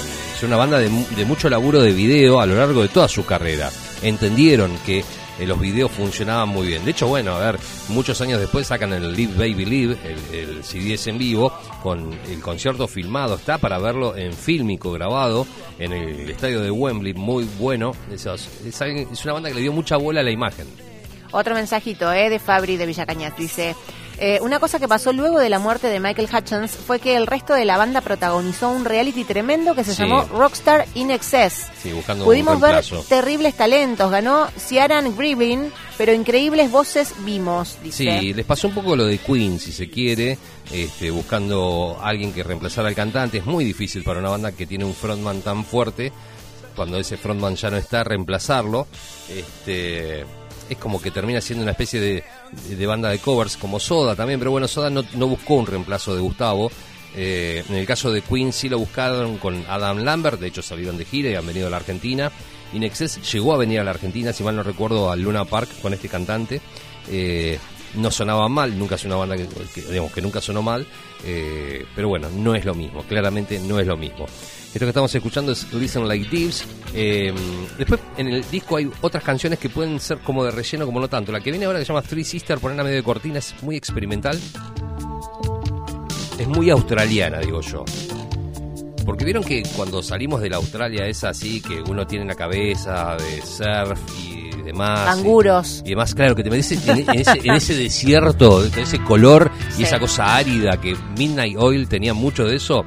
una 0.47 0.57
banda 0.57 0.79
de, 0.79 0.89
mu- 0.89 1.07
de 1.17 1.25
mucho 1.25 1.49
laburo 1.51 1.81
de 1.81 1.93
video 1.93 2.41
a 2.41 2.47
lo 2.47 2.55
largo 2.57 2.83
de 2.83 2.89
toda 2.89 3.09
su 3.09 3.25
carrera. 3.25 3.71
Entendieron 4.03 4.71
que 4.85 4.99
eh, 5.39 5.47
los 5.47 5.59
videos 5.59 5.91
funcionaban 5.91 6.49
muy 6.49 6.67
bien. 6.69 6.85
De 6.85 6.91
hecho, 6.93 7.07
bueno, 7.09 7.35
a 7.35 7.39
ver, 7.39 7.59
muchos 7.89 8.21
años 8.21 8.39
después 8.41 8.67
sacan 8.67 8.93
el 8.93 9.15
Live 9.15 9.33
Baby 9.37 9.65
Live, 9.65 9.97
el, 10.05 10.39
el 10.39 10.65
CD 10.65 10.95
es 10.95 11.07
en 11.07 11.19
vivo, 11.19 11.53
con 11.83 12.13
el 12.31 12.41
concierto 12.41 12.87
filmado. 12.87 13.35
Está 13.37 13.59
para 13.59 13.79
verlo 13.79 14.17
en 14.17 14.33
fílmico 14.33 14.93
grabado 14.93 15.47
en 15.79 15.93
el 15.93 16.31
estadio 16.31 16.61
de 16.61 16.71
Wembley, 16.71 17.15
muy 17.15 17.45
bueno. 17.59 17.93
Es, 18.13 18.27
alguien- 18.81 19.09
es 19.13 19.25
una 19.25 19.33
banda 19.35 19.49
que 19.49 19.55
le 19.57 19.63
dio 19.63 19.73
mucha 19.73 19.97
bola 19.97 20.21
a 20.21 20.23
la 20.25 20.31
imagen. 20.31 20.67
Otro 21.33 21.55
mensajito, 21.55 22.13
eh, 22.13 22.31
de 22.31 22.39
Fabri 22.39 22.77
de 22.77 22.87
Villa 22.87 23.07
Cañas. 23.07 23.37
Dice, 23.37 23.75
eh, 24.19 24.39
una 24.43 24.61
cosa 24.61 24.79
que 24.79 24.89
pasó 24.89 25.13
luego 25.13 25.39
de 25.39 25.49
la 25.49 25.59
muerte 25.59 25.89
de 25.89 26.01
Michael 26.01 26.29
Hutchins 26.33 26.71
fue 26.73 26.99
que 27.01 27.17
el 27.17 27.27
resto 27.27 27.55
de 27.55 27.65
la 27.65 27.77
banda 27.77 28.01
protagonizó 28.01 28.71
un 28.71 28.85
reality 28.85 29.25
tremendo 29.25 29.75
que 29.75 29.85
se 29.85 29.95
Sí. 29.95 30.03
llamó 30.03 30.23
Rockstar 30.25 30.87
in 30.95 31.11
Excess. 31.11 31.67
Sí, 31.83 31.93
buscando 31.93 32.25
Pudimos 32.25 32.55
un 32.57 32.61
ver 32.61 32.85
terribles 33.09 33.55
talentos. 33.57 34.11
Ganó 34.11 34.49
Ciaran 34.59 35.17
Grievin, 35.17 35.73
pero 35.99 36.13
increíbles 36.13 36.71
voces 36.71 37.13
vimos, 37.21 37.79
dice. 37.83 38.21
Sí, 38.21 38.33
les 38.33 38.47
pasó 38.47 38.69
un 38.69 38.75
poco 38.75 38.95
lo 38.97 39.05
de 39.07 39.19
Queen, 39.19 39.59
si 39.59 39.73
se 39.73 39.89
quiere, 39.91 40.39
este, 40.73 41.11
buscando 41.11 41.99
a 42.01 42.09
alguien 42.09 42.33
que 42.33 42.43
reemplazara 42.43 42.89
al 42.89 42.95
cantante. 42.95 43.39
Es 43.39 43.47
muy 43.47 43.65
difícil 43.65 44.03
para 44.05 44.21
una 44.21 44.31
banda 44.31 44.53
que 44.53 44.67
tiene 44.67 44.85
un 44.85 44.95
frontman 44.95 45.41
tan 45.43 45.65
fuerte, 45.65 46.13
cuando 46.77 46.99
ese 46.99 47.17
frontman 47.17 47.55
ya 47.57 47.71
no 47.71 47.77
está, 47.77 48.03
reemplazarlo. 48.05 48.87
Este, 49.29 50.25
es 50.69 50.77
como 50.79 51.01
que 51.01 51.11
termina 51.11 51.41
siendo 51.41 51.63
una 51.63 51.73
especie 51.73 52.01
de, 52.01 52.25
de 52.69 52.87
banda 52.87 53.11
de 53.11 53.19
covers, 53.19 53.57
como 53.57 53.81
Soda 53.81 54.17
también, 54.17 54.39
pero 54.39 54.51
bueno, 54.51 54.69
Soda 54.69 54.91
no, 54.91 55.05
no 55.15 55.27
buscó 55.27 55.55
un 55.55 55.67
reemplazo 55.67 56.15
de 56.15 56.21
Gustavo. 56.21 56.71
Eh, 57.17 57.63
en 57.69 57.77
el 57.77 57.87
caso 57.87 58.11
de 58.11 58.23
Queen 58.23 58.53
sí 58.53 58.69
lo 58.69 58.79
buscaron 58.79 59.39
con 59.39 59.65
Adam 59.69 59.99
Lambert, 59.99 60.41
de 60.41 60.49
hecho 60.49 60.63
salieron 60.63 60.99
de 60.99 61.05
gira 61.05 61.31
y 61.31 61.35
han 61.35 61.47
venido 61.47 61.69
a 61.69 61.71
la 61.71 61.77
Argentina. 61.77 62.31
Inexcess 62.73 63.33
llegó 63.33 63.55
a 63.55 63.57
venir 63.57 63.79
a 63.81 63.85
la 63.85 63.93
Argentina, 63.93 64.33
si 64.33 64.43
mal 64.43 64.57
no 64.57 64.63
recuerdo, 64.63 65.11
al 65.11 65.21
Luna 65.23 65.45
Park 65.45 65.69
con 65.81 65.95
este 65.95 66.09
cantante. 66.09 66.61
Eh, 67.09 67.59
no 67.95 68.11
sonaba 68.11 68.49
mal, 68.49 68.77
nunca 68.77 68.97
es 68.97 69.05
una 69.05 69.17
banda 69.17 69.37
que, 69.37 69.47
que, 69.47 69.83
digamos, 69.83 70.13
que 70.13 70.21
nunca 70.21 70.41
sonó 70.41 70.63
mal, 70.63 70.85
eh, 71.25 71.87
pero 71.95 72.09
bueno, 72.09 72.29
no 72.31 72.55
es 72.57 72.65
lo 72.65 72.75
mismo, 72.75 73.05
claramente 73.05 73.61
no 73.61 73.79
es 73.79 73.87
lo 73.87 73.97
mismo. 73.97 74.27
Esto 74.75 74.87
que 74.87 74.91
estamos 74.91 75.15
escuchando 75.15 75.53
es 75.53 75.73
Listen 75.73 76.09
Like 76.09 76.29
Thieves. 76.29 76.65
Eh, 76.95 77.33
después 77.79 78.01
en 78.17 78.27
el 78.29 78.45
disco 78.51 78.77
hay 78.77 78.91
otras 79.03 79.23
canciones 79.23 79.61
que 79.61 79.69
pueden 79.69 80.01
ser 80.01 80.19
como 80.19 80.45
de 80.45 80.51
relleno, 80.51 80.85
como 80.85 80.99
no 80.99 81.07
tanto. 81.09 81.31
La 81.31 81.41
que 81.41 81.51
viene 81.53 81.67
ahora 81.67 81.79
que 81.79 81.85
se 81.85 81.93
llama 81.93 82.03
Three 82.03 82.25
Sister, 82.25 82.59
ponerla 82.59 82.83
medio 82.83 82.97
de 82.97 83.03
cortina, 83.05 83.39
es 83.39 83.55
muy 83.63 83.77
experimental. 83.77 84.37
Es 86.39 86.49
muy 86.49 86.71
australiana, 86.71 87.39
digo 87.39 87.61
yo. 87.61 87.85
Porque 89.07 89.25
vieron 89.25 89.45
que 89.45 89.63
cuando 89.77 90.03
salimos 90.03 90.41
de 90.41 90.51
la 90.51 90.57
Australia 90.57 91.07
es 91.07 91.23
así, 91.23 91.61
que 91.61 91.81
uno 91.83 92.05
tiene 92.07 92.23
en 92.23 92.29
la 92.29 92.35
cabeza 92.35 93.17
de 93.17 93.43
surf 93.47 94.01
y 94.29 94.51
demás. 94.63 95.05
Canguros. 95.15 95.83
Y, 95.85 95.89
y 95.89 95.91
demás, 95.91 96.15
claro, 96.17 96.35
que 96.35 96.43
te 96.43 96.51
metes 96.51 96.73
en, 96.73 97.09
en 97.09 97.21
ese, 97.21 97.39
en 97.45 97.53
ese 97.55 97.75
desierto, 97.77 98.65
con 98.75 98.81
ese 98.83 98.99
color 99.05 99.53
y 99.71 99.73
Sí. 99.75 99.83
esa 99.85 100.01
cosa 100.01 100.35
árida 100.35 100.81
que 100.81 100.97
Midnight 101.17 101.57
Oil 101.59 101.87
tenía 101.87 102.13
mucho 102.13 102.45
de 102.45 102.57
eso. 102.57 102.85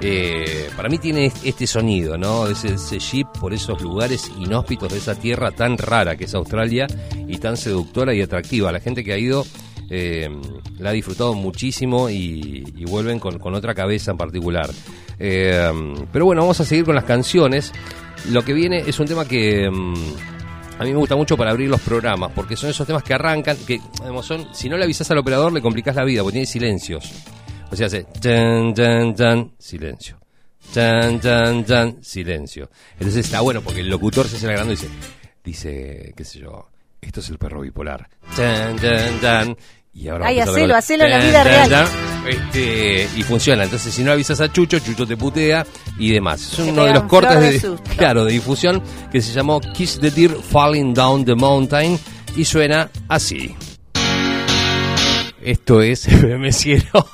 Eh, 0.00 0.70
para 0.76 0.88
mí 0.88 0.98
tiene 0.98 1.32
este 1.44 1.66
sonido, 1.66 2.16
¿no? 2.16 2.46
Ese, 2.46 2.74
ese 2.74 2.98
jeep 2.98 3.26
por 3.40 3.52
esos 3.52 3.80
lugares 3.82 4.30
inhóspitos 4.38 4.92
de 4.92 4.98
esa 4.98 5.14
tierra 5.14 5.50
tan 5.50 5.76
rara 5.76 6.16
que 6.16 6.24
es 6.24 6.34
Australia 6.34 6.86
y 7.26 7.38
tan 7.38 7.56
seductora 7.56 8.14
y 8.14 8.22
atractiva. 8.22 8.70
La 8.70 8.80
gente 8.80 9.02
que 9.02 9.12
ha 9.12 9.18
ido 9.18 9.44
eh, 9.90 10.28
la 10.78 10.90
ha 10.90 10.92
disfrutado 10.92 11.34
muchísimo 11.34 12.10
y, 12.10 12.62
vuelven 12.88 13.18
con, 13.18 13.38
con 13.38 13.54
otra 13.54 13.74
cabeza 13.74 14.10
en 14.10 14.16
particular. 14.16 14.70
Eh, 15.18 15.72
pero 16.12 16.26
bueno, 16.26 16.42
vamos 16.42 16.60
a 16.60 16.64
seguir 16.64 16.84
con 16.84 16.94
las 16.94 17.04
canciones. 17.04 17.72
Lo 18.30 18.44
que 18.44 18.52
viene 18.52 18.84
es 18.86 18.98
un 18.98 19.06
tema 19.06 19.26
que 19.26 19.68
mm, 19.70 19.94
a 20.78 20.84
mí 20.84 20.92
me 20.92 20.98
gusta 20.98 21.16
mucho 21.16 21.36
para 21.36 21.50
abrir 21.50 21.68
los 21.68 21.80
programas, 21.80 22.30
porque 22.34 22.56
son 22.56 22.70
esos 22.70 22.86
temas 22.86 23.02
que 23.02 23.14
arrancan, 23.14 23.56
que 23.66 23.80
digamos, 23.98 24.26
son, 24.26 24.48
si 24.52 24.68
no 24.68 24.76
le 24.76 24.84
avisas 24.84 25.10
al 25.10 25.18
operador 25.18 25.52
le 25.52 25.60
complicás 25.60 25.96
la 25.96 26.04
vida, 26.04 26.22
porque 26.22 26.34
tiene 26.34 26.46
silencios. 26.46 27.10
O 27.70 27.76
sea, 27.76 27.86
hace 27.86 28.04
tan, 28.20 28.72
tan, 28.74 29.14
tan, 29.14 29.52
silencio. 29.58 30.18
Tan, 30.72 31.20
tan, 31.20 31.64
tan, 31.64 32.02
silencio. 32.02 32.70
Entonces 32.94 33.24
está 33.26 33.40
bueno 33.40 33.60
porque 33.62 33.80
el 33.80 33.88
locutor 33.88 34.26
se 34.28 34.36
hace 34.36 34.46
la 34.46 34.52
grande 34.54 34.74
y 34.74 34.76
dice, 34.76 34.88
dice, 35.44 36.14
qué 36.16 36.24
sé 36.24 36.40
yo, 36.40 36.68
Esto 37.00 37.20
es 37.20 37.28
el 37.30 37.38
perro 37.38 37.60
bipolar. 37.60 38.08
Tan, 38.36 38.76
tan, 38.76 39.20
tan. 39.20 39.56
Y 39.94 40.08
ahora 40.08 40.26
Ay, 40.28 40.40
hacelo, 40.40 40.68
con- 40.68 40.76
hacelo 40.76 41.04
en 41.04 41.10
la 41.10 41.18
vida 41.18 41.44
real. 41.44 41.70
tan. 41.70 41.86
Este, 42.28 43.08
y 43.16 43.22
funciona. 43.22 43.64
Entonces, 43.64 43.92
si 43.94 44.02
no 44.04 44.12
avisas 44.12 44.40
a 44.40 44.52
Chucho, 44.52 44.78
Chucho 44.78 45.06
te 45.06 45.16
putea 45.16 45.66
y 45.98 46.12
demás. 46.12 46.52
Es 46.52 46.58
uno 46.60 46.84
de 46.84 46.92
los 46.92 47.04
cortes 47.04 47.62
de 47.62 47.76
claro, 47.96 48.24
de 48.24 48.32
difusión 48.32 48.82
que 49.10 49.20
se 49.22 49.32
llamó 49.32 49.60
Kiss 49.60 49.98
the 50.00 50.10
Deer 50.10 50.32
Falling 50.34 50.92
Down 50.94 51.24
the 51.24 51.34
Mountain 51.34 51.98
y 52.36 52.44
suena 52.44 52.90
así. 53.08 53.56
Esto 55.42 55.80
es 55.82 56.06
FM 56.08 56.52
Cielo. 56.52 57.08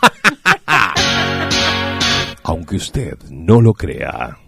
Aunque 2.55 2.77
usted 2.77 3.19
no 3.31 3.61
lo 3.61 3.75
crea. 3.75 4.39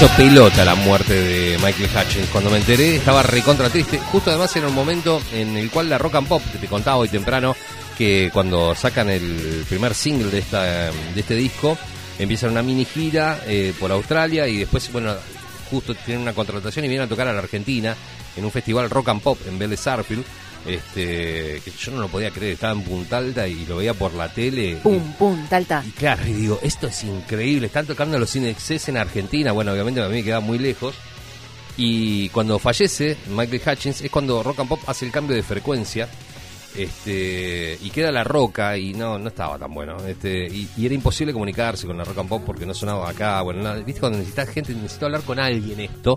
Hizo 0.00 0.16
pelota 0.16 0.64
la 0.64 0.74
muerte 0.74 1.12
de 1.12 1.58
Michael 1.58 1.90
Hutchins. 1.94 2.28
Cuando 2.30 2.48
me 2.48 2.56
enteré 2.56 2.96
estaba 2.96 3.22
recontra 3.22 3.68
triste. 3.68 3.98
Justo 3.98 4.30
además 4.30 4.54
era 4.56 4.68
un 4.68 4.74
momento 4.74 5.20
en 5.34 5.54
el 5.58 5.70
cual 5.70 5.90
la 5.90 5.98
rock 5.98 6.14
and 6.14 6.26
pop, 6.26 6.42
que 6.50 6.56
te 6.56 6.68
contaba 6.68 6.96
hoy 6.96 7.08
temprano, 7.08 7.54
que 7.98 8.30
cuando 8.32 8.74
sacan 8.74 9.10
el 9.10 9.66
primer 9.68 9.94
single 9.94 10.30
de, 10.30 10.38
esta, 10.38 10.90
de 10.90 11.20
este 11.20 11.34
disco, 11.34 11.76
empiezan 12.18 12.52
una 12.52 12.62
mini 12.62 12.86
gira 12.86 13.40
eh, 13.46 13.74
por 13.78 13.92
Australia 13.92 14.48
y 14.48 14.60
después, 14.60 14.90
bueno, 14.90 15.14
justo 15.70 15.94
tienen 15.94 16.22
una 16.22 16.32
contratación 16.32 16.86
y 16.86 16.88
vienen 16.88 17.04
a 17.04 17.08
tocar 17.08 17.28
a 17.28 17.34
la 17.34 17.40
Argentina 17.40 17.94
en 18.36 18.44
un 18.44 18.50
festival 18.50 18.88
rock 18.88 19.10
and 19.10 19.20
pop 19.20 19.38
en 19.46 19.58
Vélez 19.58 19.80
Sarsfield. 19.80 20.24
Este, 20.66 21.60
que 21.64 21.72
yo 21.78 21.92
no 21.92 22.00
lo 22.02 22.08
podía 22.08 22.30
creer, 22.30 22.52
estaba 22.52 22.74
en 22.74 22.82
Punta 22.82 23.16
Alta 23.16 23.48
y 23.48 23.64
lo 23.66 23.76
veía 23.76 23.94
por 23.94 24.12
la 24.14 24.28
tele. 24.28 24.76
Pum, 24.82 25.12
pum, 25.14 25.46
talta. 25.48 25.82
y 25.86 25.90
claro, 25.92 26.26
y 26.26 26.32
digo, 26.32 26.58
esto 26.62 26.86
es 26.86 27.02
increíble. 27.04 27.66
Están 27.66 27.86
tocando 27.86 28.18
los 28.18 28.34
Inexcess 28.36 28.88
en 28.88 28.98
Argentina. 28.98 29.52
Bueno, 29.52 29.72
obviamente 29.72 30.02
a 30.02 30.08
mí 30.08 30.16
me 30.16 30.24
queda 30.24 30.40
muy 30.40 30.58
lejos. 30.58 30.94
Y 31.76 32.28
cuando 32.30 32.58
fallece 32.58 33.16
Michael 33.28 33.62
Hutchins 33.66 34.02
es 34.02 34.10
cuando 34.10 34.42
Rock 34.42 34.60
and 34.60 34.68
Pop 34.68 34.80
hace 34.86 35.06
el 35.06 35.12
cambio 35.12 35.34
de 35.34 35.42
frecuencia. 35.42 36.08
Este, 36.76 37.78
y 37.82 37.90
queda 37.90 38.10
la 38.12 38.24
roca 38.24 38.76
y 38.76 38.94
no 38.94 39.18
no 39.18 39.28
estaba 39.28 39.58
tan 39.58 39.72
bueno 39.74 39.96
este 40.06 40.46
y, 40.46 40.68
y 40.76 40.86
era 40.86 40.94
imposible 40.94 41.32
comunicarse 41.32 41.86
con 41.86 41.98
la 41.98 42.04
rock 42.04 42.18
and 42.18 42.28
pop 42.28 42.42
porque 42.46 42.64
no 42.64 42.72
sonaba 42.74 43.08
acá 43.10 43.42
bueno 43.42 43.62
nada. 43.62 43.76
viste 43.80 44.00
cuando 44.00 44.18
necesitas 44.18 44.48
gente 44.50 44.72
necesito 44.74 45.06
hablar 45.06 45.22
con 45.22 45.38
alguien 45.40 45.80
esto 45.80 46.16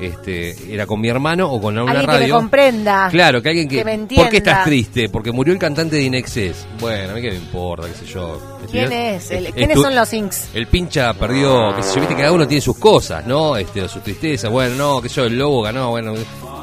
este 0.00 0.72
era 0.74 0.86
con 0.86 1.00
mi 1.00 1.08
hermano 1.08 1.50
o 1.50 1.60
con 1.60 1.78
una 1.78 1.90
Alguien 1.90 2.06
que 2.06 2.12
radio 2.12 2.34
me 2.34 2.40
comprenda. 2.40 3.08
Claro, 3.10 3.40
que 3.42 3.48
alguien 3.48 3.68
que... 3.68 3.76
Que 3.78 3.84
me 3.84 3.98
¿Por 4.16 4.28
qué 4.28 4.38
estás 4.38 4.64
triste? 4.64 5.08
Porque 5.08 5.30
murió 5.30 5.52
el 5.52 5.58
cantante 5.60 5.96
de 5.96 6.02
Inexcess. 6.02 6.66
Bueno, 6.80 7.12
a 7.12 7.14
mí 7.14 7.22
que 7.22 7.30
me 7.30 7.36
importa, 7.36 7.86
qué 7.88 7.94
sé 7.94 8.06
yo. 8.06 8.58
¿Quién 8.70 8.90
es? 8.92 9.30
El- 9.30 9.52
¿Quiénes 9.52 9.76
estu- 9.78 9.82
son 9.82 9.94
los 9.94 10.12
Inks? 10.12 10.48
El 10.54 10.66
pincha 10.66 11.14
perdió, 11.14 11.74
qué 11.76 11.82
sé 11.84 11.94
yo, 11.94 12.00
viste 12.00 12.16
que 12.16 12.22
cada 12.22 12.32
uno 12.32 12.46
tiene 12.48 12.60
sus 12.60 12.76
cosas, 12.76 13.24
¿no? 13.26 13.56
Este, 13.56 13.88
sus 13.88 14.02
tristezas, 14.02 14.50
bueno, 14.50 14.74
no, 14.74 15.00
qué 15.00 15.08
sé 15.08 15.16
yo, 15.16 15.24
el 15.26 15.38
lobo 15.38 15.62
ganó, 15.62 15.90
bueno, 15.90 16.14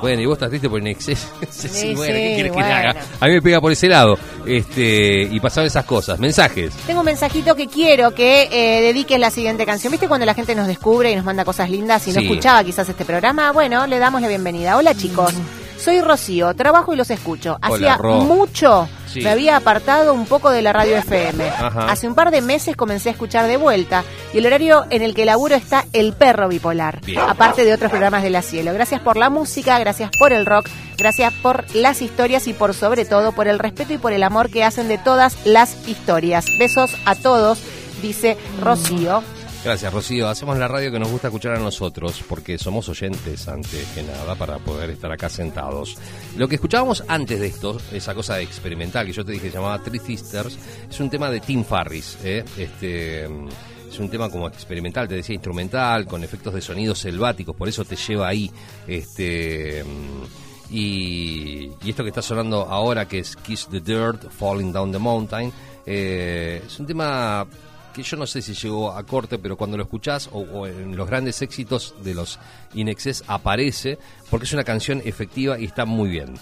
bueno, 0.02 0.22
y 0.22 0.26
vos 0.26 0.34
estás 0.36 0.50
triste 0.50 0.70
por 0.70 0.80
Inexcess. 0.82 1.28
sí, 1.50 1.68
Sí, 1.70 1.96
bueno, 1.96 2.14
¿qué 2.16 2.34
quieres 2.36 2.38
que 2.38 2.44
le 2.44 2.52
bueno. 2.52 2.76
haga? 2.76 2.96
A 3.20 3.26
mí 3.28 3.34
me 3.34 3.42
pega 3.42 3.62
por 3.62 3.72
ese 3.72 3.88
lado. 3.88 4.18
Este, 4.46 5.24
y 5.24 5.40
pasaban 5.40 5.68
esas 5.68 5.86
cosas. 5.86 6.20
Mensajes. 6.20 6.74
Tengo 6.88 7.02
un 7.02 7.06
mensajito 7.06 7.56
que 7.56 7.68
quiero 7.68 8.12
que 8.12 8.50
eh, 8.52 8.82
dediques 8.82 9.20
la 9.20 9.30
siguiente 9.32 9.66
canción. 9.66 9.92
¿Viste 9.92 10.08
cuando 10.08 10.26
la 10.26 10.34
gente 10.34 10.56
nos 10.56 10.68
descubre 10.68 11.12
y 11.12 11.16
nos 11.16 11.24
manda 11.26 11.46
cosas 11.46 11.70
lindas 11.70 12.08
y 12.08 12.12
no 12.12 12.20
Sí. 12.20 12.26
escuchaba 12.28 12.64
quizás 12.64 12.90
este 12.90 13.06
programa? 13.06 13.52
Bueno, 13.52 13.88
le 13.88 14.00
damos 14.00 14.22
la 14.22 14.28
bienvenida. 14.28 14.78
Hola 14.78 14.96
chicos, 14.96 15.34
soy 15.82 16.02
Rocío, 16.02 16.54
trabajo 16.54 16.94
y 16.94 16.98
los 16.98 17.10
escucho. 17.10 17.58
Hacía 17.62 17.98
mucho 17.98 18.88
Sí. 19.12 19.20
me 19.22 19.30
había 19.32 19.58
apartado 19.58 20.14
un 20.14 20.26
poco 20.26 20.52
de 20.52 20.62
la 20.62 20.72
radio 20.72 20.96
FM. 20.98 21.50
Ajá. 21.50 21.92
Hace 21.92 22.08
un 22.08 22.16
par 22.16 22.32
de 22.32 22.40
meses 22.42 22.78
comencé 22.78 23.10
a 23.10 23.12
escuchar 23.12 23.46
de 23.48 23.58
vuelta 23.58 24.06
y 24.34 24.38
el 24.38 24.46
horario 24.46 24.86
en 24.90 25.02
el 25.02 25.14
que 25.14 25.26
laburo 25.26 25.56
está 25.56 25.84
El 25.92 26.14
Perro 26.14 26.48
Bipolar, 26.48 27.02
Bien. 27.02 27.20
aparte 27.20 27.66
de 27.66 27.74
otros 27.74 27.92
programas 27.92 28.24
de 28.24 28.30
la 28.30 28.42
cielo. 28.42 28.74
Gracias 28.74 29.02
por 29.02 29.18
la 29.18 29.30
música, 29.30 29.78
gracias 29.80 30.12
por 30.18 30.32
el 30.32 30.46
rock, 30.46 30.70
gracias 30.98 31.34
por 31.42 31.66
las 31.76 32.02
historias 32.02 32.48
y 32.48 32.54
por 32.54 32.74
sobre 32.74 33.04
todo 33.04 33.34
por 33.34 33.50
el 33.50 33.60
respeto 33.60 33.92
y 33.94 33.98
por 33.98 34.14
el 34.14 34.24
amor 34.24 34.50
que 34.50 34.64
hacen 34.64 34.88
de 34.88 34.98
todas 34.98 35.36
las 35.46 35.76
historias. 35.90 36.46
Besos 36.58 36.96
a 37.06 37.16
todos, 37.16 37.60
dice 38.02 38.38
Rocío. 38.62 39.24
Gracias, 39.64 39.94
Rocío. 39.94 40.28
Hacemos 40.28 40.58
la 40.58 40.68
radio 40.68 40.92
que 40.92 40.98
nos 41.00 41.12
gusta 41.12 41.28
escuchar 41.28 41.56
a 41.56 41.60
nosotros, 41.60 42.24
porque 42.28 42.58
somos 42.58 42.90
oyentes 42.90 43.48
antes 43.48 43.86
que 43.94 44.02
nada 44.02 44.34
para 44.34 44.58
poder 44.58 44.90
estar 44.90 45.12
acá 45.12 45.30
sentados. 45.30 45.98
Lo 46.36 46.48
que 46.48 46.56
escuchábamos 46.56 47.04
antes 47.08 47.40
de 47.40 47.46
esto, 47.46 47.78
esa 47.92 48.16
cosa 48.16 48.42
experimental 48.42 49.06
que 49.06 49.14
yo 49.14 49.24
te 49.24 49.34
dije 49.34 49.52
llamaba 49.52 49.78
Three 49.84 50.00
Sisters, 50.00 50.58
es 50.90 51.00
un 51.00 51.12
tema 51.12 51.30
de 51.30 51.42
Tim 51.42 51.64
Farris. 51.64 52.18
¿eh? 52.24 52.44
Este, 52.58 53.26
es 53.26 54.00
un 54.00 54.10
tema 54.10 54.32
como 54.32 54.48
experimental, 54.48 55.08
te 55.08 55.16
decía 55.16 55.36
instrumental, 55.36 56.08
con 56.08 56.24
efectos 56.24 56.56
de 56.56 56.62
sonidos 56.62 56.98
selváticos, 56.98 57.56
por 57.56 57.70
eso 57.70 57.86
te 57.86 57.96
lleva 57.96 58.30
ahí. 58.30 58.50
Este. 58.88 59.84
mm, 59.84 60.74
Y, 60.74 61.70
y 61.84 61.90
esto 61.90 62.02
que 62.02 62.10
está 62.10 62.22
sonando 62.24 62.62
ahora, 62.64 63.08
que 63.08 63.20
es 63.20 63.36
Kiss 63.36 63.68
the 63.70 63.80
Dirt, 63.82 64.28
Falling 64.32 64.72
Down 64.72 64.92
the 64.92 64.98
Mountain, 64.98 65.52
eh, 65.86 66.64
es 66.66 66.80
un 66.80 66.88
tema 66.88 67.46
que 67.94 68.04
yo 68.04 68.18
no 68.18 68.26
sé 68.26 68.42
si 68.42 68.54
llegó 68.54 68.92
a 68.92 69.06
corte, 69.06 69.38
pero 69.38 69.58
cuando 69.58 69.78
lo 69.78 69.84
escuchás 69.84 70.30
o, 70.32 70.68
en 70.68 70.96
los 70.96 71.08
grandes 71.08 71.42
éxitos 71.42 71.96
de 72.04 72.14
los 72.14 72.40
Inexes 72.74 73.24
aparece, 73.28 73.98
porque 74.30 74.46
es 74.46 74.54
una 74.54 74.64
canción 74.64 75.02
efectiva 75.04 75.60
y 75.60 75.66
está 75.66 75.86
muy 75.86 76.10
bien. 76.10 76.34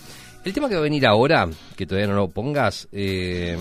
El 0.44 0.54
tema 0.54 0.70
que 0.70 0.76
va 0.76 0.82
a 0.82 0.84
venir 0.84 1.06
ahora, 1.06 1.50
que 1.76 1.86
todavía 1.86 2.08
no 2.08 2.16
lo 2.16 2.30
pongas, 2.30 2.88
eh, 2.92 3.58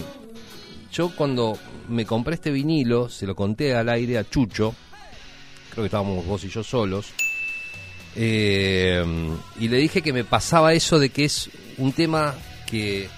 yo 0.93 1.15
cuando 1.15 1.59
me 1.89 2.07
compré 2.07 2.35
este 2.35 2.51
vinilo, 2.51 3.09
se 3.09 3.27
lo 3.27 3.35
conté 3.35 3.75
al 3.75 3.89
aire 3.89 4.19
a 4.19 4.29
Chucho, 4.29 4.75
creo 5.71 5.83
que 5.83 5.87
estábamos 5.87 6.25
vos 6.25 6.45
y 6.45 6.49
yo 6.49 6.63
solos, 6.63 7.13
eh, 8.15 9.05
y 9.61 9.69
le 9.69 9.77
dije 9.77 10.03
que 10.03 10.13
me 10.13 10.25
pasaba 10.25 10.73
eso 10.73 10.99
de 10.99 11.11
que 11.11 11.25
es 11.25 11.51
un 11.77 11.93
tema 11.93 12.35
que, 12.67 13.09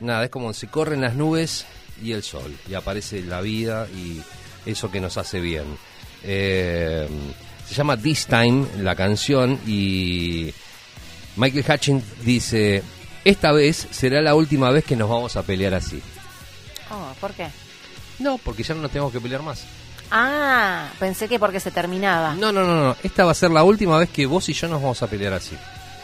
nada, 0.00 0.24
es 0.24 0.30
como 0.30 0.52
se 0.52 0.68
corren 0.68 1.00
las 1.00 1.14
nubes 1.14 1.66
y 2.02 2.12
el 2.12 2.22
sol, 2.22 2.54
y 2.68 2.74
aparece 2.74 3.22
la 3.22 3.40
vida 3.40 3.86
y 3.94 4.20
eso 4.66 4.90
que 4.90 5.00
nos 5.00 5.16
hace 5.16 5.40
bien. 5.40 5.64
Eh, 6.22 7.08
se 7.66 7.74
llama 7.74 7.96
This 7.96 8.26
Time 8.26 8.66
la 8.78 8.94
canción 8.94 9.58
y 9.66 10.52
Michael 11.36 11.64
Hutchins 11.68 12.04
dice, 12.22 12.82
esta 13.24 13.52
vez 13.52 13.88
será 13.90 14.20
la 14.20 14.34
última 14.34 14.70
vez 14.70 14.84
que 14.84 14.96
nos 14.96 15.08
vamos 15.08 15.36
a 15.36 15.42
pelear 15.42 15.74
así. 15.74 16.00
Oh, 16.90 17.12
¿Por 17.20 17.32
qué? 17.32 17.46
No, 18.18 18.38
porque 18.38 18.62
ya 18.62 18.74
no 18.74 18.82
nos 18.82 18.90
tenemos 18.90 19.12
que 19.12 19.20
pelear 19.20 19.42
más. 19.42 19.64
Ah, 20.10 20.88
pensé 21.00 21.28
que 21.28 21.38
porque 21.38 21.58
se 21.58 21.70
terminaba. 21.70 22.34
No, 22.34 22.52
no, 22.52 22.64
no, 22.64 22.76
no. 22.76 22.96
Esta 23.02 23.24
va 23.24 23.32
a 23.32 23.34
ser 23.34 23.50
la 23.50 23.64
última 23.64 23.98
vez 23.98 24.10
que 24.10 24.26
vos 24.26 24.48
y 24.48 24.52
yo 24.52 24.68
nos 24.68 24.80
vamos 24.80 25.02
a 25.02 25.06
pelear 25.06 25.32
así. 25.32 25.56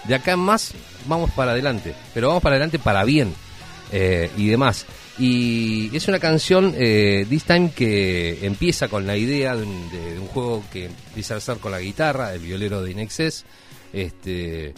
De 0.05 0.15
acá 0.15 0.33
en 0.33 0.41
más 0.41 0.73
vamos 1.07 1.31
para 1.31 1.53
adelante, 1.53 1.95
pero 2.15 2.29
vamos 2.29 2.43
para 2.43 2.55
adelante 2.55 2.79
para 2.79 3.05
bien 3.05 3.35
eh, 3.93 4.31
y 4.37 4.49
demás. 4.49 4.87
Y 5.23 5.95
es 5.95 6.09
una 6.09 6.19
canción, 6.19 6.73
eh, 6.79 7.27
This 7.29 7.45
Time, 7.45 7.73
que 7.73 8.39
empieza 8.47 8.89
con 8.89 9.07
la 9.07 9.17
idea 9.19 9.55
de 9.55 9.65
un, 9.65 9.91
de- 9.91 10.15
de 10.15 10.19
un 10.19 10.27
juego 10.29 10.63
que 10.73 10.87
empieza 10.87 11.35
a 11.35 11.37
hacer 11.37 11.59
con 11.59 11.73
la 11.73 11.79
guitarra, 11.81 12.33
el 12.33 12.41
violero 12.41 12.83
de 12.83 12.93
Inexcess, 12.93 13.45
este, 13.93 14.73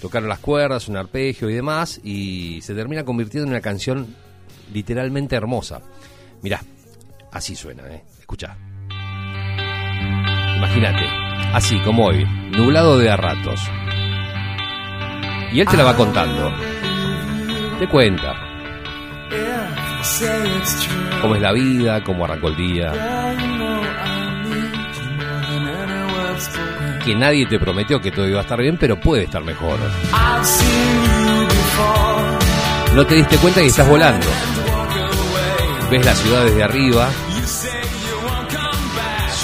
tocaron 0.00 0.30
las 0.30 0.38
cuerdas, 0.38 0.88
un 0.88 0.96
arpegio 0.96 1.50
y 1.50 1.54
demás, 1.54 2.00
y 2.02 2.60
se 2.62 2.74
termina 2.74 3.04
convirtiendo 3.04 3.44
en 3.48 3.50
una 3.52 3.60
canción 3.60 4.16
literalmente 4.72 5.36
hermosa. 5.36 5.82
Mirá, 6.42 6.62
así 7.32 7.54
suena, 7.54 7.82
¿eh? 7.88 8.02
Escucha. 8.18 8.56
Imagínate, 10.56 11.04
así 11.52 11.78
como 11.80 12.06
hoy, 12.06 12.24
nublado 12.52 12.96
de 12.98 13.10
a 13.10 13.16
ratos. 13.18 13.60
Y 15.52 15.60
él 15.60 15.66
te 15.68 15.76
la 15.76 15.84
va 15.84 15.94
contando. 15.96 16.50
Te 17.78 17.86
cuenta 17.88 18.32
cómo 21.20 21.34
es 21.34 21.42
la 21.42 21.52
vida, 21.52 22.02
cómo 22.04 22.24
arrancó 22.24 22.48
el 22.48 22.56
día. 22.56 22.92
Que 27.04 27.14
nadie 27.14 27.46
te 27.46 27.58
prometió 27.58 28.00
que 28.00 28.10
todo 28.10 28.28
iba 28.28 28.38
a 28.38 28.42
estar 28.42 28.60
bien, 28.60 28.76
pero 28.78 28.98
puede 28.98 29.24
estar 29.24 29.42
mejor. 29.42 29.78
No 32.94 33.06
te 33.06 33.14
diste 33.14 33.36
cuenta 33.38 33.60
que 33.60 33.66
estás 33.66 33.88
volando. 33.88 34.26
Ves 35.90 36.04
la 36.04 36.14
ciudad 36.14 36.44
desde 36.44 36.62
arriba, 36.64 37.08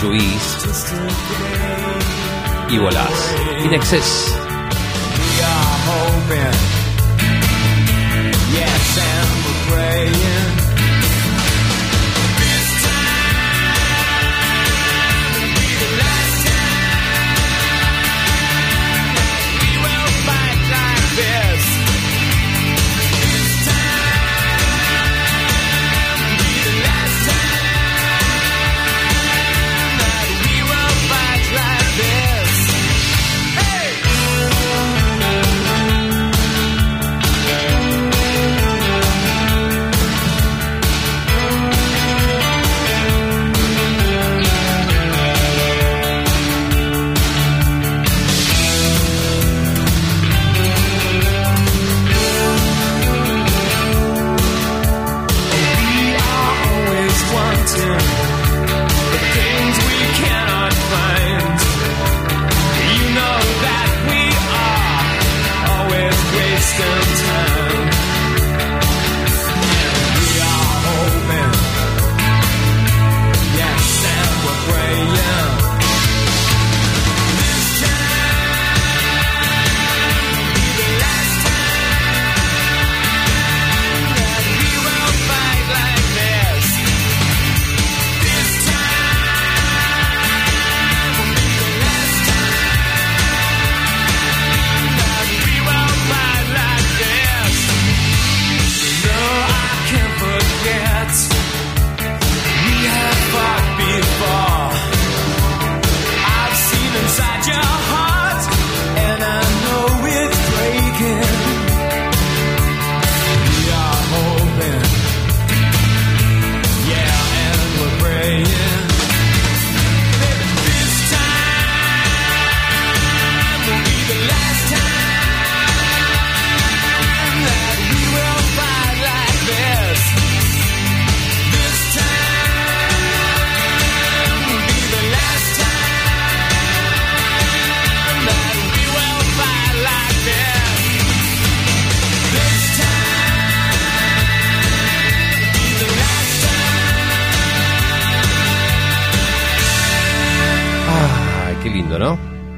subís 0.00 0.56
y 2.68 2.78
volás. 2.78 3.34
In 3.64 3.74
excess. 3.74 4.34
Ay, 8.54 10.61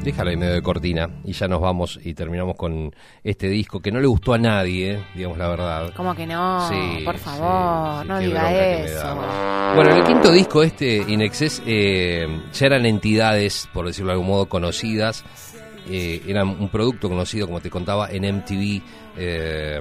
¿no? 0.05 0.11
Déjalo 0.11 0.31
ahí 0.31 0.37
medio 0.37 0.53
de 0.55 0.63
cortina 0.63 1.09
y 1.25 1.33
ya 1.33 1.49
nos 1.49 1.61
vamos 1.61 1.99
y 2.03 2.15
terminamos 2.15 2.57
con 2.57 2.95
este 3.23 3.49
disco 3.49 3.81
que 3.81 3.91
no 3.91 4.01
le 4.01 4.07
gustó 4.07 4.35
a 4.35 4.39
nadie, 4.39 4.93
eh, 4.93 5.05
digamos 5.15 5.39
la 5.39 5.49
verdad. 5.49 5.93
¿Cómo 5.97 6.15
que 6.15 6.27
no? 6.27 6.69
Sí, 6.69 7.03
Por 7.05 7.19
favor, 7.19 8.03
sí, 8.03 8.09
no 8.09 8.19
diga 8.19 8.53
eso. 8.53 9.17
Bueno, 9.75 9.91
en 9.91 9.97
el 9.99 10.05
quinto 10.05 10.31
disco 10.33 10.63
este, 10.63 10.97
Inexcess, 11.09 11.63
eh, 11.67 12.27
ya 12.53 12.67
eran 12.67 12.87
entidades, 12.87 13.69
por 13.73 13.87
decirlo 13.87 14.09
de 14.09 14.13
algún 14.15 14.29
modo, 14.29 14.47
conocidas. 14.47 15.25
Eh, 15.89 16.23
eran 16.27 16.49
un 16.49 16.69
producto 16.71 17.09
conocido, 17.09 17.47
como 17.47 17.61
te 17.61 17.69
contaba, 17.71 18.09
en 18.11 18.25
MTV. 18.25 18.83
eh, 19.17 19.81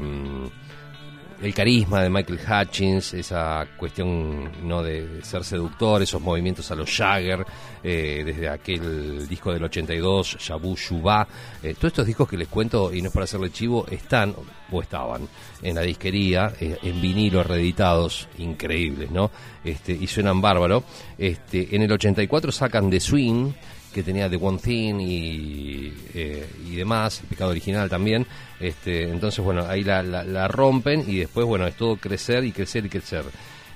el 1.43 1.53
carisma 1.53 2.01
de 2.01 2.09
Michael 2.09 2.39
Hutchins, 2.39 3.13
esa 3.15 3.67
cuestión 3.77 4.49
no 4.65 4.81
de 4.81 5.21
ser 5.23 5.43
seductor, 5.43 6.01
esos 6.01 6.21
movimientos 6.21 6.71
a 6.71 6.75
los 6.75 6.89
Jagger, 6.89 7.45
eh, 7.83 8.23
desde 8.25 8.47
aquel 8.47 9.27
disco 9.27 9.51
del 9.51 9.65
82, 9.65 10.37
Shabu 10.39 10.75
Shuba, 10.77 11.27
eh, 11.61 11.73
todos 11.73 11.91
estos 11.91 12.07
discos 12.07 12.29
que 12.29 12.37
les 12.37 12.47
cuento, 12.47 12.93
y 12.93 13.01
no 13.01 13.09
es 13.09 13.13
para 13.13 13.25
hacerle 13.25 13.51
chivo, 13.51 13.85
están 13.91 14.33
o 14.71 14.81
estaban 14.81 15.27
en 15.61 15.75
la 15.75 15.81
disquería, 15.81 16.53
eh, 16.61 16.77
en 16.81 17.01
vinilo 17.01 17.43
reeditados, 17.43 18.29
increíbles, 18.37 19.11
¿no? 19.11 19.29
Este, 19.65 19.91
y 19.91 20.07
suenan 20.07 20.39
bárbaro. 20.39 20.85
Este, 21.17 21.75
en 21.75 21.81
el 21.81 21.91
84 21.91 22.53
sacan 22.53 22.89
The 22.89 23.01
Swing, 23.01 23.51
que 23.93 24.03
tenía 24.03 24.29
The 24.29 24.35
One 24.37 24.57
Thing 24.57 24.95
y, 24.99 25.93
eh, 26.13 26.47
y 26.69 26.75
demás, 26.75 27.21
el 27.21 27.27
pecado 27.27 27.51
original 27.51 27.89
también. 27.89 28.25
Este, 28.59 29.03
entonces, 29.03 29.43
bueno, 29.43 29.65
ahí 29.67 29.83
la, 29.83 30.03
la- 30.03 30.23
la 30.23 30.47
rompen 30.47 31.05
y 31.07 31.17
después, 31.19 31.45
bueno, 31.45 31.65
es 31.67 31.75
todo 31.77 31.95
crecer 31.97 32.43
y 32.43 32.51
crecer 32.51 32.85
y 32.85 32.89
crecer. 32.89 33.23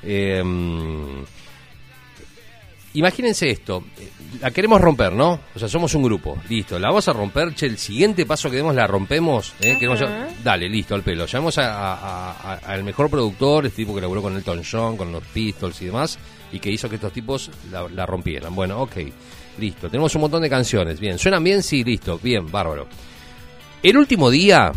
Eh, 0.04 0.44
imagínense 2.94 3.50
esto, 3.50 3.84
eh, 4.00 4.10
la 4.42 4.50
queremos 4.52 4.82
romper, 4.82 5.14
¿no? 5.14 5.40
O 5.56 5.60
sea, 5.60 5.68
somos 5.68 5.94
un 5.94 6.04
grupo, 6.04 6.38
listo, 6.50 6.80
la 6.80 6.88
vamos 6.88 7.08
a 7.08 7.14
romper, 7.14 7.54
che, 7.54 7.68
el 7.68 7.78
siguiente 7.78 8.26
paso 8.26 8.50
que 8.50 8.58
demos 8.58 8.74
la 8.74 8.88
rompemos, 8.88 9.54
¿eh? 9.62 9.78
Dale, 10.44 10.68
listo, 10.70 10.96
al 10.96 11.04
pelo. 11.04 11.26
Llamamos 11.26 11.58
a- 11.60 11.94
a- 11.94 12.32
a- 12.32 12.56
al 12.56 12.84
mejor 12.84 13.10
productor, 13.10 13.66
este 13.66 13.78
tipo 13.84 13.94
que 13.94 14.02
laburó 14.02 14.22
con 14.22 14.36
Elton 14.36 14.64
John, 14.70 14.98
con 14.98 15.12
los 15.12 15.24
Pistols 15.26 15.82
y 15.82 15.86
demás, 15.88 16.18
y 16.52 16.60
que 16.60 16.72
hizo 16.72 16.90
que 16.90 16.96
estos 16.96 17.12
tipos 17.14 17.52
la, 17.72 17.88
la 17.90 18.06
rompieran. 18.06 18.56
Bueno, 18.56 18.82
ok, 18.82 18.96
listo, 19.58 19.90
tenemos 19.90 20.14
un 20.16 20.22
montón 20.22 20.42
de 20.42 20.50
canciones, 20.50 21.00
bien, 21.00 21.18
¿suenan 21.18 21.44
bien? 21.44 21.64
Sí, 21.64 21.84
listo, 21.84 22.20
bien, 22.22 22.50
bárbaro. 22.52 22.88
El 23.84 23.98
último 23.98 24.30
día, 24.30 24.72